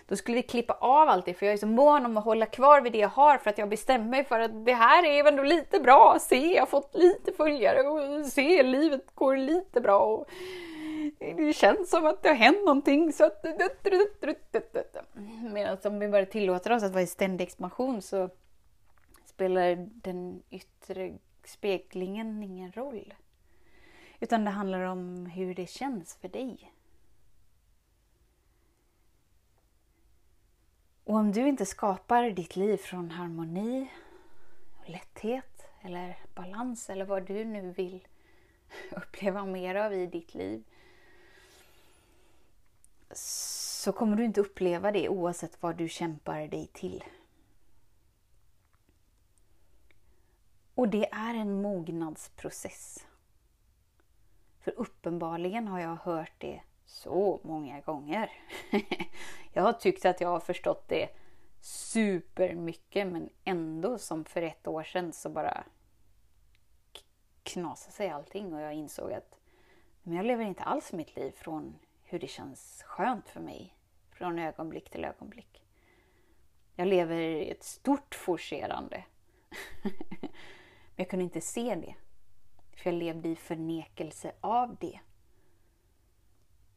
Då 0.09 0.17
skulle 0.17 0.37
vi 0.37 0.43
klippa 0.43 0.75
av 0.75 1.09
allt 1.09 1.27
det 1.27 1.35
för 1.35 1.47
jag 1.47 1.53
är 1.53 1.57
så 1.57 1.67
mån 1.67 2.07
om 2.07 2.17
att 2.17 2.25
hålla 2.25 2.47
kvar 2.47 2.81
vid 2.81 2.93
det 2.93 2.99
jag 2.99 3.09
har 3.09 3.39
för 3.39 3.51
att 3.51 3.59
jag 3.59 3.69
bestämmer 3.69 4.07
mig 4.07 4.25
för 4.25 4.41
att 4.41 4.65
det 4.65 4.73
här 4.73 5.05
är 5.07 5.29
ändå 5.29 5.43
lite 5.43 5.81
bra. 5.81 6.19
Se, 6.21 6.55
jag 6.55 6.63
har 6.63 6.67
fått 6.67 6.95
lite 6.95 7.33
följare 7.33 7.83
och 7.83 8.27
se, 8.27 8.63
livet 8.63 9.15
går 9.15 9.37
lite 9.37 9.81
bra. 9.81 9.99
Och 9.99 10.29
det 11.19 11.57
känns 11.57 11.91
som 11.91 12.07
att 12.07 12.23
det 12.23 12.29
har 12.29 12.37
hänt 12.37 12.65
någonting. 12.65 13.13
Så 13.13 13.25
att... 13.25 13.45
Medan 15.53 15.79
om 15.85 15.99
vi 15.99 16.09
bara 16.09 16.27
tillåter 16.27 16.73
oss 16.73 16.83
att 16.83 16.93
vara 16.93 17.03
i 17.03 17.07
ständig 17.07 17.45
expansion 17.45 18.03
så 18.03 18.31
spelar 19.27 19.77
den 20.03 20.43
yttre 20.51 21.13
speglingen 21.45 22.43
ingen 22.43 22.73
roll. 22.73 23.15
Utan 24.21 24.45
det 24.45 24.51
handlar 24.51 24.81
om 24.81 25.27
hur 25.27 25.55
det 25.55 25.67
känns 25.67 26.15
för 26.15 26.29
dig. 26.29 26.73
Och 31.05 31.15
om 31.15 31.33
du 31.33 31.49
inte 31.49 31.67
skapar 31.67 32.31
ditt 32.31 32.57
liv 32.57 32.77
från 32.77 33.11
harmoni, 33.11 33.91
lätthet 34.87 35.67
eller 35.83 36.19
balans 36.35 36.91
eller 36.91 37.05
vad 37.05 37.27
du 37.27 37.45
nu 37.45 37.71
vill 37.73 38.07
uppleva 38.91 39.45
mer 39.45 39.75
av 39.75 39.93
i 39.93 40.07
ditt 40.07 40.35
liv 40.35 40.65
så 43.15 43.93
kommer 43.93 44.17
du 44.17 44.25
inte 44.25 44.41
uppleva 44.41 44.93
det 44.93 45.09
oavsett 45.09 45.63
vad 45.63 45.77
du 45.77 45.89
kämpar 45.89 46.49
dig 46.49 46.67
till. 46.73 47.05
Och 50.75 50.89
det 50.89 51.13
är 51.13 51.35
en 51.35 51.63
mognadsprocess. 51.63 53.07
För 54.61 54.75
uppenbarligen 54.77 55.69
har 55.69 55.81
jag 55.81 55.97
hört 55.97 56.33
det 56.39 56.61
så 56.87 57.41
många 57.45 57.81
gånger. 57.81 58.31
jag 59.53 59.63
har 59.63 59.73
tyckt 59.73 60.05
att 60.05 60.21
jag 60.21 60.29
har 60.29 60.41
förstått 60.41 60.89
det 60.89 61.09
supermycket 61.61 63.07
men 63.07 63.31
ändå 63.45 63.99
som 63.99 64.25
för 64.25 64.43
ett 64.43 64.67
år 64.67 64.83
sedan 64.83 65.13
så 65.13 65.29
bara 65.29 65.65
knasade 67.43 67.93
sig 67.93 68.09
allting 68.09 68.55
och 68.55 68.61
jag 68.61 68.75
insåg 68.75 69.13
att 69.13 69.39
men 70.03 70.17
jag 70.17 70.27
lever 70.27 70.45
inte 70.45 70.63
alls 70.63 70.93
mitt 70.93 71.17
liv 71.17 71.31
från 71.31 71.79
hur 72.03 72.19
det 72.19 72.27
känns 72.27 72.83
skönt 72.87 73.29
för 73.29 73.41
mig 73.41 73.75
från 74.11 74.39
ögonblick 74.39 74.91
till 74.91 75.05
ögonblick. 75.05 75.65
Jag 76.75 76.89
lever 76.89 77.17
i 77.17 77.51
ett 77.51 77.63
stort 77.63 78.15
forcerande. 78.15 79.05
men 79.83 80.31
jag 80.97 81.11
kunde 81.11 81.25
inte 81.25 81.41
se 81.41 81.75
det. 81.75 81.95
För 82.77 82.91
jag 82.91 82.99
levde 82.99 83.29
i 83.29 83.37
förnekelse 83.37 84.33
av 84.41 84.77
det. 84.81 85.01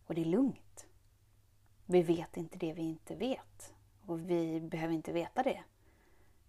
Och 0.08 0.16
det 0.16 0.22
är 0.22 0.26
lugnt. 0.26 0.86
Vi 1.86 2.04
vet 2.04 2.38
inte 2.38 2.58
det 2.58 2.74
vi 2.74 2.82
inte 2.82 3.16
vet. 3.16 3.74
Och 4.06 4.30
vi 4.30 4.62
behöver 4.62 4.94
inte 4.94 5.12
veta 5.12 5.44
det. 5.44 5.64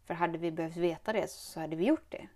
För 0.04 0.14
hade 0.14 0.38
vi 0.38 0.50
behövt 0.50 0.76
veta 0.76 1.12
det 1.12 1.30
så 1.30 1.60
hade 1.60 1.76
vi 1.76 1.86
gjort 1.86 2.10
det. 2.10 2.28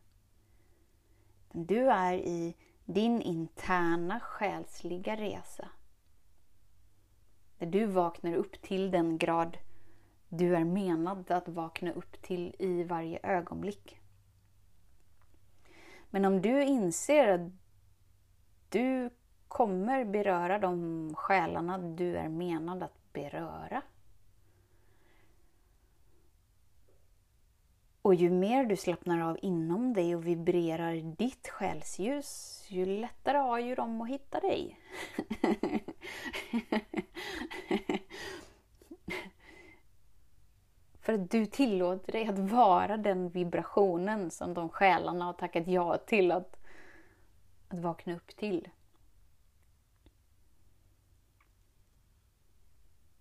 Du 1.52 1.90
är 1.90 2.14
i 2.14 2.56
din 2.85 3.22
interna 3.22 4.20
själsliga 4.20 5.16
resa. 5.16 5.68
Där 7.58 7.66
du 7.66 7.87
vaknar 7.87 8.35
upp 8.35 8.62
till 8.62 8.90
den 8.90 9.18
grad 9.18 9.58
du 10.28 10.56
är 10.56 10.64
menad 10.64 11.30
att 11.30 11.48
vakna 11.48 11.92
upp 11.92 12.22
till 12.22 12.54
i 12.58 12.82
varje 12.82 13.18
ögonblick. 13.22 14.00
Men 16.11 16.24
om 16.24 16.42
du 16.42 16.64
inser 16.64 17.28
att 17.28 17.52
du 18.68 19.11
kommer 19.52 20.04
beröra 20.04 20.58
de 20.58 21.14
själarna 21.14 21.78
du 21.78 22.16
är 22.16 22.28
menad 22.28 22.82
att 22.82 23.12
beröra. 23.12 23.82
Och 28.02 28.14
ju 28.14 28.30
mer 28.30 28.64
du 28.64 28.76
slappnar 28.76 29.20
av 29.20 29.38
inom 29.42 29.92
dig 29.92 30.16
och 30.16 30.26
vibrerar 30.26 30.94
ditt 30.94 31.48
själsljus, 31.48 32.64
ju 32.68 32.86
lättare 32.86 33.38
har 33.38 33.58
ju 33.58 33.74
de 33.74 34.00
att 34.00 34.08
hitta 34.08 34.40
dig. 34.40 34.80
För 41.00 41.12
att 41.12 41.30
du 41.30 41.46
tillåter 41.46 42.12
dig 42.12 42.26
att 42.26 42.38
vara 42.38 42.96
den 42.96 43.28
vibrationen 43.28 44.30
som 44.30 44.54
de 44.54 44.68
själarna 44.68 45.24
har 45.24 45.32
tackat 45.32 45.66
ja 45.66 45.98
till 45.98 46.32
att, 46.32 46.56
att 47.68 47.78
vakna 47.78 48.16
upp 48.16 48.36
till. 48.36 48.68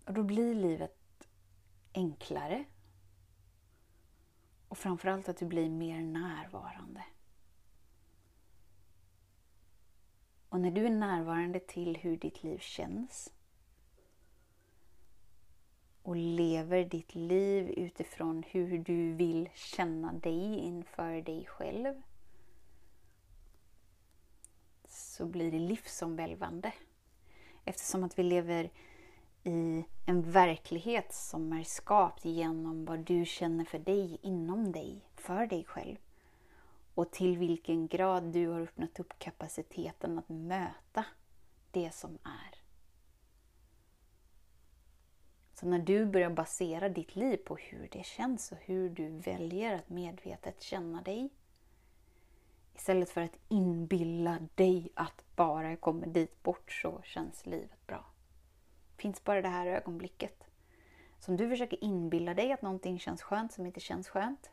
Och 0.05 0.13
då 0.13 0.23
blir 0.23 0.55
livet 0.55 1.27
enklare. 1.93 2.65
Och 4.67 4.77
framförallt 4.77 5.29
att 5.29 5.37
du 5.37 5.45
blir 5.45 5.69
mer 5.69 6.01
närvarande. 6.01 7.03
Och 10.49 10.59
när 10.59 10.71
du 10.71 10.85
är 10.85 10.89
närvarande 10.89 11.59
till 11.59 11.97
hur 11.97 12.17
ditt 12.17 12.43
liv 12.43 12.57
känns 12.57 13.33
och 16.03 16.15
lever 16.15 16.85
ditt 16.85 17.15
liv 17.15 17.69
utifrån 17.69 18.43
hur 18.47 18.77
du 18.77 19.13
vill 19.13 19.49
känna 19.53 20.13
dig 20.13 20.59
inför 20.59 21.21
dig 21.21 21.45
själv 21.45 22.01
så 24.87 25.25
blir 25.25 25.51
det 25.51 25.59
livsomvälvande. 25.59 26.73
Eftersom 27.65 28.03
att 28.03 28.19
vi 28.19 28.23
lever 28.23 28.71
i 29.43 29.85
en 30.05 30.31
verklighet 30.31 31.13
som 31.13 31.53
är 31.53 31.63
skapt 31.63 32.25
genom 32.25 32.85
vad 32.85 32.99
du 32.99 33.25
känner 33.25 33.65
för 33.65 33.79
dig, 33.79 34.19
inom 34.21 34.71
dig, 34.71 35.05
för 35.15 35.45
dig 35.45 35.63
själv. 35.63 35.97
Och 36.95 37.11
till 37.11 37.37
vilken 37.37 37.87
grad 37.87 38.23
du 38.23 38.47
har 38.47 38.61
öppnat 38.61 38.99
upp 38.99 39.19
kapaciteten 39.19 40.19
att 40.19 40.29
möta 40.29 41.05
det 41.71 41.93
som 41.93 42.17
är. 42.23 42.61
Så 45.53 45.67
när 45.67 45.79
du 45.79 46.05
börjar 46.05 46.29
basera 46.29 46.89
ditt 46.89 47.15
liv 47.15 47.37
på 47.37 47.55
hur 47.55 47.89
det 47.91 48.05
känns 48.05 48.51
och 48.51 48.57
hur 48.61 48.89
du 48.89 49.09
väljer 49.09 49.75
att 49.75 49.89
medvetet 49.89 50.61
känna 50.61 51.01
dig 51.01 51.29
istället 52.75 53.09
för 53.09 53.21
att 53.21 53.37
inbilla 53.47 54.39
dig 54.55 54.89
att 54.93 55.25
bara 55.35 55.69
jag 55.69 55.81
kommer 55.81 56.07
dit 56.07 56.43
bort 56.43 56.71
så 56.71 57.01
känns 57.03 57.45
livet 57.45 57.87
bra. 57.87 58.10
Finns 59.01 59.23
bara 59.23 59.41
det 59.41 59.47
här 59.47 59.67
ögonblicket. 59.67 60.43
Så 61.19 61.31
om 61.31 61.37
du 61.37 61.49
försöker 61.49 61.83
inbilla 61.83 62.33
dig 62.33 62.51
att 62.51 62.61
någonting 62.61 62.99
känns 62.99 63.21
skönt 63.21 63.51
som 63.51 63.65
inte 63.65 63.79
känns 63.79 64.09
skönt 64.09 64.49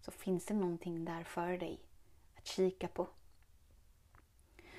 så 0.00 0.10
finns 0.10 0.46
det 0.46 0.54
någonting 0.54 1.04
där 1.04 1.24
för 1.24 1.58
dig 1.58 1.80
att 2.36 2.46
kika 2.46 2.88
på. 2.88 3.08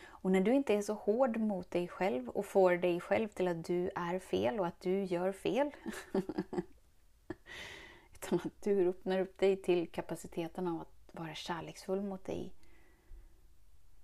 Och 0.05 0.31
när 0.31 0.41
du 0.41 0.53
inte 0.53 0.73
är 0.73 0.81
så 0.81 0.93
hård 0.93 1.38
mot 1.38 1.71
dig 1.71 1.88
själv 1.88 2.29
och 2.29 2.45
får 2.45 2.77
dig 2.77 2.99
själv 2.99 3.27
till 3.27 3.47
att 3.47 3.65
du 3.65 3.89
är 3.95 4.19
fel 4.19 4.60
och 4.60 4.67
att 4.67 4.81
du 4.81 5.03
gör 5.03 5.31
fel. 5.31 5.71
utan 8.13 8.39
att 8.43 8.62
du 8.63 8.89
öppnar 8.89 9.19
upp 9.19 9.38
dig 9.38 9.62
till 9.62 9.91
kapaciteten 9.91 10.67
av 10.67 10.81
att 10.81 11.10
vara 11.12 11.36
kärleksfull 11.36 12.01
mot 12.01 12.25
dig. 12.25 12.53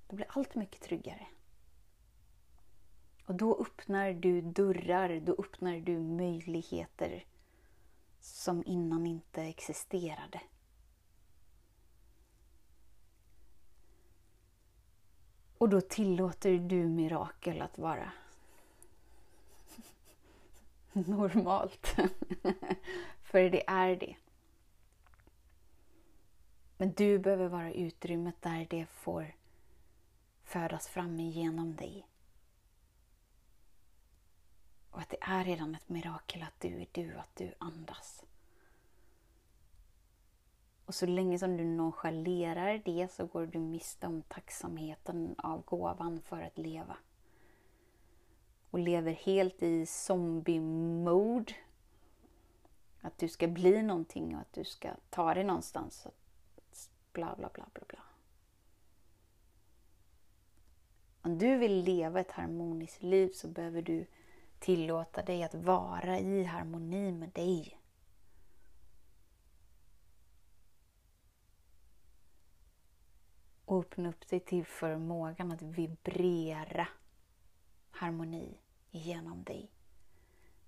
Då 0.07 0.15
blir 0.15 0.27
allt 0.29 0.55
mycket 0.55 0.81
tryggare. 0.81 1.27
Och 3.25 3.35
då 3.35 3.57
öppnar 3.61 4.13
du 4.13 4.41
dörrar, 4.41 5.19
då 5.19 5.35
öppnar 5.37 5.79
du 5.79 5.99
möjligheter 5.99 7.25
som 8.19 8.63
innan 8.65 9.05
inte 9.05 9.41
existerade. 9.41 10.41
Och 15.57 15.69
då 15.69 15.81
tillåter 15.81 16.57
du 16.57 16.87
mirakel 16.87 17.61
att 17.61 17.77
vara 17.77 18.11
normalt. 20.93 21.87
För 23.23 23.49
det 23.49 23.69
är 23.69 23.95
det. 23.95 24.15
Men 26.77 26.93
du 26.93 27.19
behöver 27.19 27.47
vara 27.47 27.73
utrymmet 27.73 28.41
där 28.41 28.67
det 28.69 28.85
får 28.85 29.35
födas 30.43 30.87
fram 30.87 31.19
igenom 31.19 31.75
dig. 31.75 32.07
Och 34.93 34.99
att 34.99 35.09
det 35.09 35.17
är 35.21 35.43
redan 35.43 35.75
ett 35.75 35.89
mirakel 35.89 36.41
att 36.41 36.59
du 36.59 36.81
är 36.81 36.87
du, 36.91 37.15
att 37.15 37.35
du 37.35 37.53
andas. 37.57 38.23
Och 40.85 40.95
så 40.95 41.05
länge 41.05 41.39
som 41.39 41.57
du 41.57 41.63
nonchalerar 41.63 42.81
det 42.85 43.11
så 43.11 43.25
går 43.25 43.45
du 43.45 43.59
miste 43.59 44.07
om 44.07 44.21
tacksamheten 44.21 45.35
av 45.37 45.63
gåvan 45.65 46.21
för 46.21 46.41
att 46.41 46.57
leva. 46.57 46.97
Och 48.69 48.79
lever 48.79 49.11
helt 49.11 49.63
i 49.63 49.85
zombie-mode. 49.85 51.53
Att 53.01 53.17
du 53.17 53.27
ska 53.27 53.47
bli 53.47 53.81
någonting 53.81 54.35
och 54.35 54.41
att 54.41 54.53
du 54.53 54.63
ska 54.63 54.91
ta 55.09 55.33
dig 55.33 55.43
någonstans. 55.43 56.07
Bla, 57.13 57.35
bla, 57.35 57.49
bla, 57.53 57.65
bla, 57.73 57.83
bla. 57.87 57.99
Om 61.21 61.37
du 61.37 61.57
vill 61.57 61.83
leva 61.83 62.19
ett 62.19 62.31
harmoniskt 62.31 63.03
liv 63.03 63.29
så 63.33 63.47
behöver 63.47 63.81
du 63.81 64.05
tillåta 64.63 65.21
dig 65.21 65.43
att 65.43 65.55
vara 65.55 66.19
i 66.19 66.43
harmoni 66.43 67.11
med 67.11 67.29
dig. 67.29 67.79
Och 73.65 73.79
öppna 73.79 74.09
upp 74.09 74.27
dig 74.27 74.39
till 74.39 74.65
förmågan 74.65 75.51
att 75.51 75.61
vibrera 75.61 76.87
harmoni 77.91 78.57
genom 78.91 79.43
dig. 79.43 79.71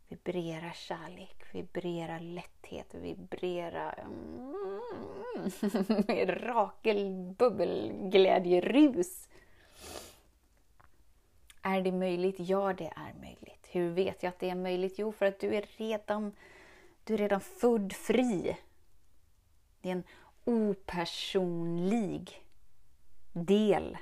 Vibrera 0.08 0.74
kärlek, 0.74 1.44
vibrera 1.54 2.20
lätthet, 2.20 2.94
vibrera 2.94 3.92
mm, 3.92 4.82
mirakel, 6.08 7.34
bubbelglädjerus. 7.38 9.30
Är 11.62 11.82
det 11.82 11.92
möjligt? 11.92 12.36
Ja, 12.40 12.74
det 12.74 12.94
är 12.96 13.14
möjligt. 13.22 13.55
Hur 13.76 13.90
vet 13.90 14.24
jag 14.24 14.30
att 14.30 14.40
det 14.40 14.50
är 14.50 14.56
möjligt? 14.56 15.00
Jo, 15.00 15.12
för 15.12 15.26
att 15.26 15.40
du 15.40 15.56
är 15.56 15.66
redan, 15.78 16.32
du 17.04 17.14
är 17.14 17.18
redan 17.18 17.42
född 17.42 17.94
fri. 17.94 18.58
Det 19.82 19.90
är 19.90 19.94
en 19.94 20.04
opersonlig 20.46 22.44
del 23.34 23.98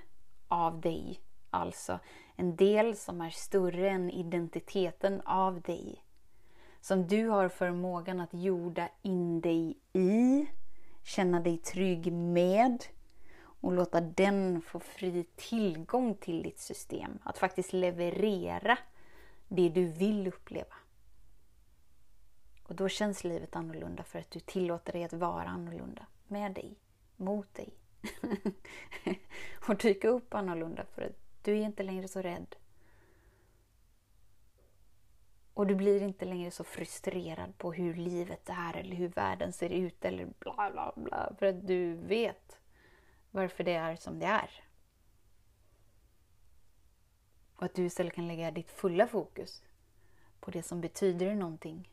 av 0.48 0.82
dig. 0.82 1.20
Alltså 1.50 2.00
en 2.36 2.56
del 2.56 2.96
som 2.96 3.22
är 3.22 3.30
större 3.30 3.90
än 3.90 4.12
identiteten 4.12 5.22
av 5.22 5.62
dig. 5.62 6.04
Som 6.82 7.08
du 7.08 7.28
har 7.28 7.50
förmågan 7.50 8.20
att 8.20 8.34
jorda 8.34 8.90
in 9.02 9.42
dig 9.42 9.78
i, 9.94 10.46
känna 11.04 11.40
dig 11.40 11.58
trygg 11.58 12.14
med 12.14 12.84
och 13.36 13.72
låta 13.72 14.02
den 14.02 14.62
få 14.62 14.80
fri 14.80 15.26
tillgång 15.36 16.16
till 16.16 16.44
ditt 16.44 16.60
system. 16.60 17.20
Att 17.24 17.38
faktiskt 17.38 17.74
leverera 17.74 18.78
det 19.56 19.70
du 19.70 19.88
vill 19.88 20.28
uppleva. 20.28 20.76
Och 22.64 22.76
då 22.76 22.90
känns 22.90 23.24
livet 23.24 23.56
annorlunda 23.56 24.04
för 24.04 24.20
att 24.20 24.32
du 24.32 24.40
tillåter 24.40 24.94
dig 24.94 25.04
att 25.04 25.14
vara 25.14 25.48
annorlunda. 25.48 26.06
Med 26.28 26.54
dig, 26.54 26.76
mot 27.16 27.54
dig. 27.54 27.74
och 29.68 29.76
dyka 29.78 30.08
upp 30.08 30.34
annorlunda 30.34 30.86
för 30.86 31.02
att 31.02 31.18
du 31.42 31.52
är 31.52 31.66
inte 31.66 31.84
längre 31.84 32.08
så 32.08 32.22
rädd. 32.22 32.56
Och 35.54 35.68
du 35.68 35.76
blir 35.76 36.02
inte 36.02 36.26
längre 36.26 36.52
så 36.52 36.64
frustrerad 36.64 37.58
på 37.58 37.74
hur 37.74 37.94
livet 37.94 38.50
är 38.50 38.78
eller 38.78 38.96
hur 38.96 39.08
världen 39.08 39.54
ser 39.54 39.70
ut 39.70 40.06
eller 40.06 40.26
bla 40.40 40.72
bla 40.72 40.94
bla. 40.96 41.36
För 41.40 41.46
att 41.46 41.68
du 41.68 41.94
vet 41.94 42.60
varför 43.32 43.64
det 43.64 43.74
är 43.74 43.96
som 43.96 44.20
det 44.20 44.26
är. 44.26 44.63
Och 47.64 47.68
att 47.68 47.76
du 47.76 47.86
istället 47.86 48.14
kan 48.14 48.28
lägga 48.28 48.52
ditt 48.52 48.72
fulla 48.72 49.08
fokus 49.08 49.64
på 50.40 50.52
det 50.52 50.64
som 50.64 50.82
betyder 50.82 51.36
någonting. 51.36 51.90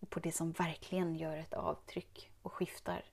Och 0.00 0.10
på 0.10 0.20
det 0.20 0.32
som 0.32 0.52
verkligen 0.52 1.16
gör 1.16 1.36
ett 1.36 1.54
avtryck 1.54 2.32
och 2.42 2.52
skiftar. 2.52 3.04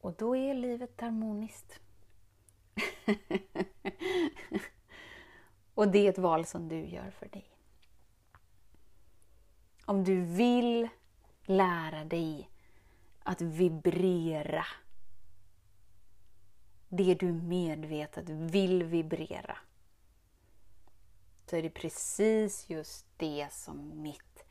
Och 0.00 0.12
då 0.12 0.36
är 0.36 0.54
livet 0.54 1.00
harmoniskt. 1.00 1.80
och 5.74 5.88
det 5.88 6.06
är 6.06 6.10
ett 6.10 6.18
val 6.18 6.44
som 6.44 6.68
du 6.68 6.86
gör 6.86 7.10
för 7.10 7.28
dig. 7.28 7.50
Om 9.84 10.04
du 10.04 10.20
vill 10.20 10.88
lära 11.46 12.04
dig 12.04 12.50
att 13.22 13.40
vibrera 13.40 14.66
det 16.94 17.14
du 17.14 17.32
medvetet 17.32 18.28
vill 18.28 18.84
vibrera 18.84 19.56
så 21.46 21.56
är 21.56 21.62
det 21.62 21.70
precis 21.70 22.70
just 22.70 23.06
det 23.16 23.46
som 23.50 24.02
mitt 24.02 24.44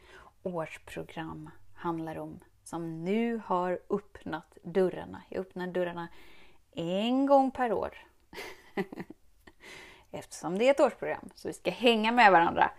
årsprogram 0.43 1.49
handlar 1.75 2.17
om. 2.17 2.39
Som 2.63 3.03
nu 3.03 3.41
har 3.45 3.79
öppnat 3.89 4.57
dörrarna. 4.63 5.21
Jag 5.29 5.41
öppnar 5.41 5.67
dörrarna 5.67 6.07
en 6.71 7.25
gång 7.25 7.51
per 7.51 7.73
år. 7.73 7.97
eftersom 10.11 10.57
det 10.57 10.67
är 10.67 10.71
ett 10.71 10.79
årsprogram. 10.79 11.29
Så 11.35 11.47
vi 11.47 11.53
ska 11.53 11.71
hänga 11.71 12.11
med 12.11 12.31
varandra 12.31 12.71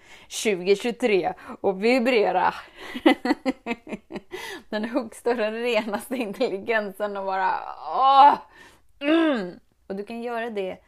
2023 0.44 1.34
och 1.60 1.84
vibrera 1.84 2.54
den 4.68 4.84
högsta 4.84 5.30
och 5.30 5.36
renaste 5.36 6.16
intelligensen 6.16 7.16
och 7.16 7.24
bara 7.24 7.60
åh! 7.88 8.34
Mm. 9.02 9.60
Och 9.86 9.96
du 9.96 10.04
kan 10.04 10.22
göra 10.22 10.50
det 10.50 10.78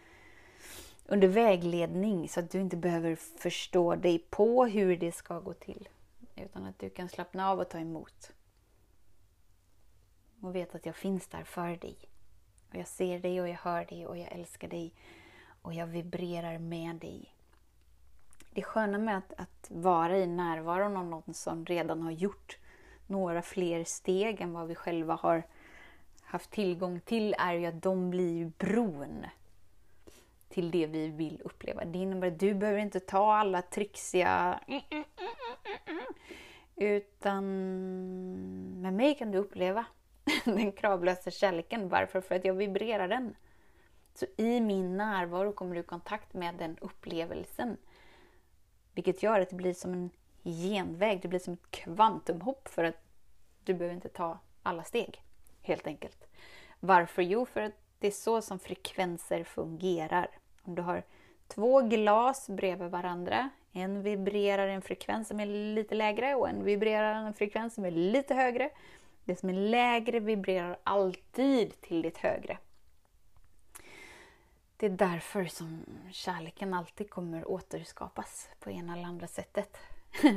under 1.07 1.29
vägledning 1.29 2.29
så 2.29 2.40
att 2.40 2.50
du 2.50 2.61
inte 2.61 2.77
behöver 2.77 3.16
förstå 3.16 3.94
dig 3.94 4.18
på 4.31 4.66
hur 4.66 4.96
det 4.96 5.12
ska 5.12 5.40
gå 5.40 5.53
till. 5.53 5.88
Utan 6.37 6.64
att 6.64 6.79
du 6.79 6.90
kan 6.90 7.09
slappna 7.09 7.50
av 7.50 7.61
och 7.61 7.68
ta 7.68 7.79
emot. 7.79 8.33
Och 10.40 10.55
veta 10.55 10.77
att 10.77 10.87
jag 10.87 10.96
finns 10.96 11.27
där 11.27 11.44
för 11.44 11.77
dig. 11.77 11.96
Och 12.70 12.77
jag 12.77 12.88
ser 12.88 13.18
dig 13.18 13.40
och 13.40 13.48
jag 13.48 13.57
hör 13.57 13.85
dig 13.85 14.07
och 14.07 14.18
jag 14.18 14.33
älskar 14.33 14.68
dig. 14.68 14.92
Och 15.62 15.74
jag 15.74 15.87
vibrerar 15.87 16.59
med 16.59 16.96
dig. 16.96 17.35
Det 18.50 18.62
sköna 18.62 18.98
med 18.98 19.18
att, 19.18 19.33
att 19.37 19.70
vara 19.70 20.18
i 20.18 20.27
närvaron 20.27 20.96
av 20.96 21.07
någon 21.07 21.35
som 21.35 21.66
redan 21.66 22.03
har 22.03 22.11
gjort 22.11 22.59
några 23.07 23.42
fler 23.42 23.85
steg 23.85 24.40
än 24.40 24.53
vad 24.53 24.68
vi 24.68 24.74
själva 24.74 25.14
har 25.14 25.42
haft 26.35 26.51
tillgång 26.51 27.01
till 27.01 27.35
är 27.38 27.55
ju 27.55 27.66
att 27.66 27.83
de 27.83 28.11
blir 28.11 28.53
bron 28.59 29.27
till 30.49 30.70
det 30.70 30.87
vi 30.87 31.09
vill 31.09 31.40
uppleva. 31.44 31.85
Det 31.85 31.99
innebär 31.99 32.29
att 32.29 32.38
du 32.38 32.55
behöver 32.55 32.79
inte 32.79 33.01
ta 33.01 33.35
alla 33.35 33.62
trixiga 33.62 34.61
utan 36.77 37.44
med 38.81 38.94
mig 38.94 39.14
kan 39.14 39.31
du 39.31 39.38
uppleva 39.38 39.87
den 40.44 40.73
kravlösa 40.73 41.31
kärleken. 41.31 41.88
Varför? 41.88 42.20
För 42.20 42.35
att 42.35 42.44
jag 42.44 42.55
vibrerar 42.55 43.09
den. 43.09 43.37
Så 44.14 44.27
i 44.37 44.61
min 44.61 44.97
närvaro 44.97 45.53
kommer 45.53 45.75
du 45.75 45.81
i 45.81 45.85
kontakt 45.85 46.35
med 46.35 46.55
den 46.55 46.79
upplevelsen. 46.81 47.77
Vilket 48.92 49.23
gör 49.23 49.40
att 49.40 49.51
det 49.51 49.57
blir 49.57 49.75
som 49.75 49.92
en 49.92 50.11
genväg, 50.44 51.23
det 51.23 51.29
blir 51.29 51.40
som 51.40 51.55
ett 51.55 51.70
kvantumhopp 51.70 52.68
för 52.68 52.85
att 52.85 52.99
du 53.64 53.75
behöver 53.75 53.94
inte 53.94 54.09
ta 54.09 54.38
alla 54.62 54.85
steg. 54.85 55.23
Helt 55.64 55.87
enkelt. 55.87 56.27
Varför? 56.81 57.22
Jo, 57.22 57.46
för 57.46 57.61
att 57.61 57.72
det 57.98 58.07
är 58.07 58.11
så 58.11 58.42
som 58.42 58.59
frekvenser 58.59 59.44
fungerar. 59.44 60.31
Om 60.62 60.74
du 60.74 60.83
har 60.83 61.03
två 61.48 61.81
glas 61.81 62.48
bredvid 62.48 62.90
varandra, 62.90 63.50
en 63.72 64.03
vibrerar 64.03 64.68
en 64.68 64.83
frekvens 64.83 65.29
som 65.29 65.40
är 65.40 65.46
lite 65.46 65.94
lägre 65.94 66.35
och 66.35 66.48
en 66.48 66.64
vibrerar 66.64 67.14
en 67.14 67.35
frekvens 67.35 67.74
som 67.74 67.85
är 67.85 67.90
lite 67.90 68.35
högre. 68.35 68.70
Det 69.24 69.37
som 69.37 69.48
är 69.48 69.53
lägre 69.53 70.20
vibrerar 70.20 70.79
alltid 70.83 71.81
till 71.81 72.03
ditt 72.03 72.18
högre. 72.18 72.59
Det 74.77 74.87
är 74.87 74.90
därför 74.90 75.44
som 75.44 75.85
kärleken 76.12 76.74
alltid 76.74 77.11
kommer 77.11 77.50
återskapas 77.50 78.48
på 78.61 78.70
ena 78.70 78.92
eller 78.92 79.05
andra 79.05 79.27
sättet. 79.27 79.77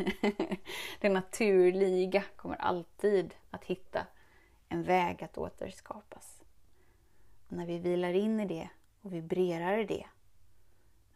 det 1.00 1.10
naturliga 1.10 2.24
kommer 2.36 2.56
alltid 2.56 3.34
att 3.52 3.64
hitta 3.64 4.06
en 4.70 4.84
väg 4.84 5.24
att 5.24 5.38
återskapas. 5.38 6.44
Och 7.48 7.54
när 7.54 7.66
vi 7.66 7.80
vilar 7.80 8.14
in 8.14 8.40
i 8.40 8.46
det 8.46 8.70
och 9.02 9.14
vibrerar 9.14 9.78
i 9.78 9.86
det, 9.86 10.06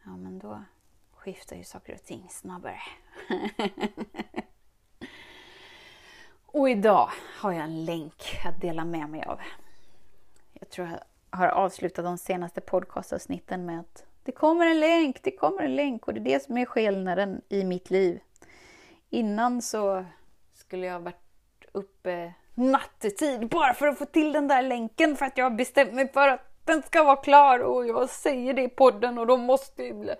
ja 0.04 0.16
men 0.16 0.38
då 0.38 0.62
skiftar 1.12 1.56
ju 1.56 1.64
saker 1.64 1.94
och 1.94 2.04
ting 2.04 2.26
snabbare. 2.30 2.80
och 6.46 6.70
idag 6.70 7.10
har 7.40 7.52
jag 7.52 7.64
en 7.64 7.84
länk 7.84 8.40
att 8.44 8.60
dela 8.60 8.84
med 8.84 9.08
mig 9.10 9.22
av. 9.22 9.40
Jag 10.52 10.70
tror 10.70 10.88
jag 10.88 10.98
har 11.38 11.48
avslutat 11.48 12.04
de 12.04 12.18
senaste 12.18 12.60
podcastavsnitten 12.60 13.66
med 13.66 13.80
att 13.80 14.04
det 14.22 14.32
kommer 14.32 14.66
en 14.66 14.80
länk, 14.80 15.22
det 15.22 15.30
kommer 15.30 15.62
en 15.62 15.76
länk 15.76 16.08
och 16.08 16.14
det 16.14 16.20
är 16.20 16.24
det 16.24 16.42
som 16.42 16.58
är 16.58 16.66
skillnaden 16.66 17.42
i 17.48 17.64
mitt 17.64 17.90
liv. 17.90 18.20
Innan 19.10 19.62
så 19.62 20.04
skulle 20.52 20.86
jag 20.86 21.00
varit 21.00 21.16
uppe 21.72 22.32
nattetid 22.54 23.48
bara 23.48 23.74
för 23.74 23.86
att 23.86 23.98
få 23.98 24.04
till 24.04 24.32
den 24.32 24.48
där 24.48 24.62
länken 24.62 25.16
för 25.16 25.26
att 25.26 25.38
jag 25.38 25.44
har 25.44 25.56
bestämt 25.56 25.94
mig 25.94 26.12
för 26.12 26.28
att 26.28 26.52
den 26.64 26.82
ska 26.82 27.04
vara 27.04 27.16
klar 27.16 27.58
och 27.58 27.86
jag 27.86 28.08
säger 28.08 28.54
det 28.54 28.62
i 28.62 28.68
podden 28.68 29.18
och 29.18 29.26
då 29.26 29.36
måste 29.36 29.84
jag 29.84 29.96
bli... 29.96 30.14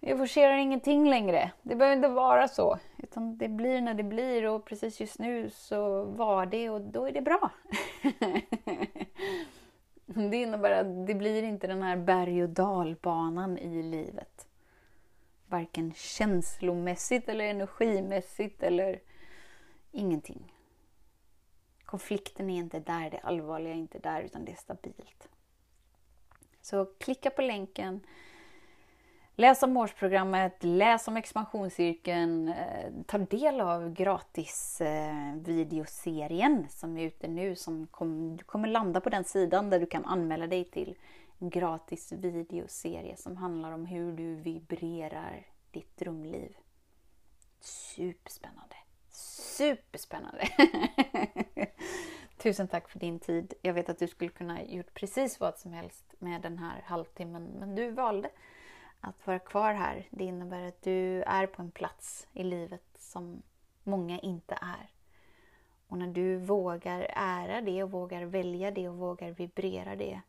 Jag 0.00 0.18
forcerar 0.18 0.56
ingenting 0.56 1.10
längre. 1.10 1.52
Det 1.62 1.74
behöver 1.74 1.96
inte 1.96 2.08
vara 2.08 2.48
så. 2.48 2.78
Utan 2.98 3.38
det 3.38 3.48
blir 3.48 3.80
när 3.80 3.94
det 3.94 4.02
blir 4.02 4.46
och 4.46 4.64
precis 4.64 5.00
just 5.00 5.18
nu 5.18 5.50
så 5.50 6.04
var 6.04 6.46
det 6.46 6.70
och 6.70 6.80
då 6.80 7.06
är 7.06 7.12
det 7.12 7.20
bra. 7.20 7.50
det 10.30 10.36
innebär 10.36 10.70
att 10.70 11.06
det 11.06 11.14
blir 11.14 11.42
inte 11.42 11.66
den 11.66 11.82
här 11.82 11.96
berg 11.96 12.42
och 12.42 12.48
dalbanan 12.48 13.58
i 13.58 13.82
livet. 13.82 14.46
Varken 15.46 15.92
känslomässigt 15.94 17.28
eller 17.28 17.44
energimässigt 17.44 18.62
eller 18.62 19.00
ingenting. 19.92 20.51
Konflikten 21.92 22.50
är 22.50 22.58
inte 22.58 22.80
där, 22.80 23.10
det 23.10 23.18
allvarliga 23.18 23.72
är 23.72 23.76
inte 23.76 23.98
där, 23.98 24.22
utan 24.22 24.44
det 24.44 24.52
är 24.52 24.56
stabilt. 24.56 25.28
Så 26.60 26.84
klicka 26.84 27.30
på 27.30 27.42
länken, 27.42 28.00
läs 29.36 29.62
om 29.62 29.76
årsprogrammet, 29.76 30.64
läs 30.64 31.08
om 31.08 31.16
expansionscirkeln, 31.16 32.48
eh, 32.48 32.92
ta 33.06 33.18
del 33.18 33.60
av 33.60 33.92
gratis 33.92 34.80
eh, 34.80 35.34
videoserien 35.36 36.66
som 36.70 36.96
är 36.98 37.06
ute 37.06 37.28
nu. 37.28 37.56
Som 37.56 37.86
kom, 37.86 38.36
du 38.36 38.44
kommer 38.44 38.68
landa 38.68 39.00
på 39.00 39.10
den 39.10 39.24
sidan 39.24 39.70
där 39.70 39.80
du 39.80 39.86
kan 39.86 40.04
anmäla 40.04 40.46
dig 40.46 40.64
till 40.64 40.96
en 41.38 41.50
gratis 41.50 42.12
videoserie 42.12 43.16
som 43.16 43.36
handlar 43.36 43.72
om 43.72 43.86
hur 43.86 44.12
du 44.12 44.34
vibrerar 44.34 45.46
ditt 45.70 45.96
drömliv. 45.96 46.56
Superspännande! 47.60 48.76
Superspännande! 49.10 50.48
Tusen 52.42 52.68
tack 52.68 52.88
för 52.88 52.98
din 52.98 53.18
tid. 53.18 53.54
Jag 53.62 53.74
vet 53.74 53.88
att 53.88 53.98
du 53.98 54.08
skulle 54.08 54.30
kunna 54.30 54.64
gjort 54.64 54.94
precis 54.94 55.40
vad 55.40 55.58
som 55.58 55.72
helst 55.72 56.14
med 56.18 56.42
den 56.42 56.58
här 56.58 56.82
halvtimmen, 56.86 57.44
men 57.44 57.74
du 57.74 57.90
valde 57.90 58.30
att 59.00 59.26
vara 59.26 59.38
kvar 59.38 59.72
här. 59.72 60.08
Det 60.10 60.24
innebär 60.24 60.68
att 60.68 60.82
du 60.82 61.22
är 61.22 61.46
på 61.46 61.62
en 61.62 61.70
plats 61.70 62.28
i 62.32 62.44
livet 62.44 62.84
som 62.98 63.42
många 63.82 64.18
inte 64.18 64.58
är. 64.60 64.90
Och 65.88 65.98
när 65.98 66.06
du 66.06 66.36
vågar 66.36 67.06
ära 67.16 67.60
det 67.60 67.82
och 67.82 67.90
vågar 67.90 68.24
välja 68.24 68.70
det 68.70 68.88
och 68.88 68.96
vågar 68.96 69.30
vibrera 69.30 69.96
det, 69.96 70.20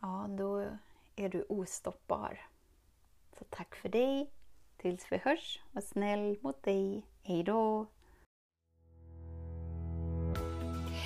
ja, 0.00 0.26
då 0.28 0.66
är 1.16 1.28
du 1.28 1.42
ostoppbar. 1.48 2.40
Så 3.38 3.44
tack 3.44 3.74
för 3.74 3.88
dig. 3.88 4.30
Tills 4.76 5.12
vi 5.12 5.16
hörs, 5.16 5.62
var 5.72 5.82
snäll 5.82 6.38
mot 6.42 6.62
dig. 6.62 7.06
Hejdå! 7.22 7.86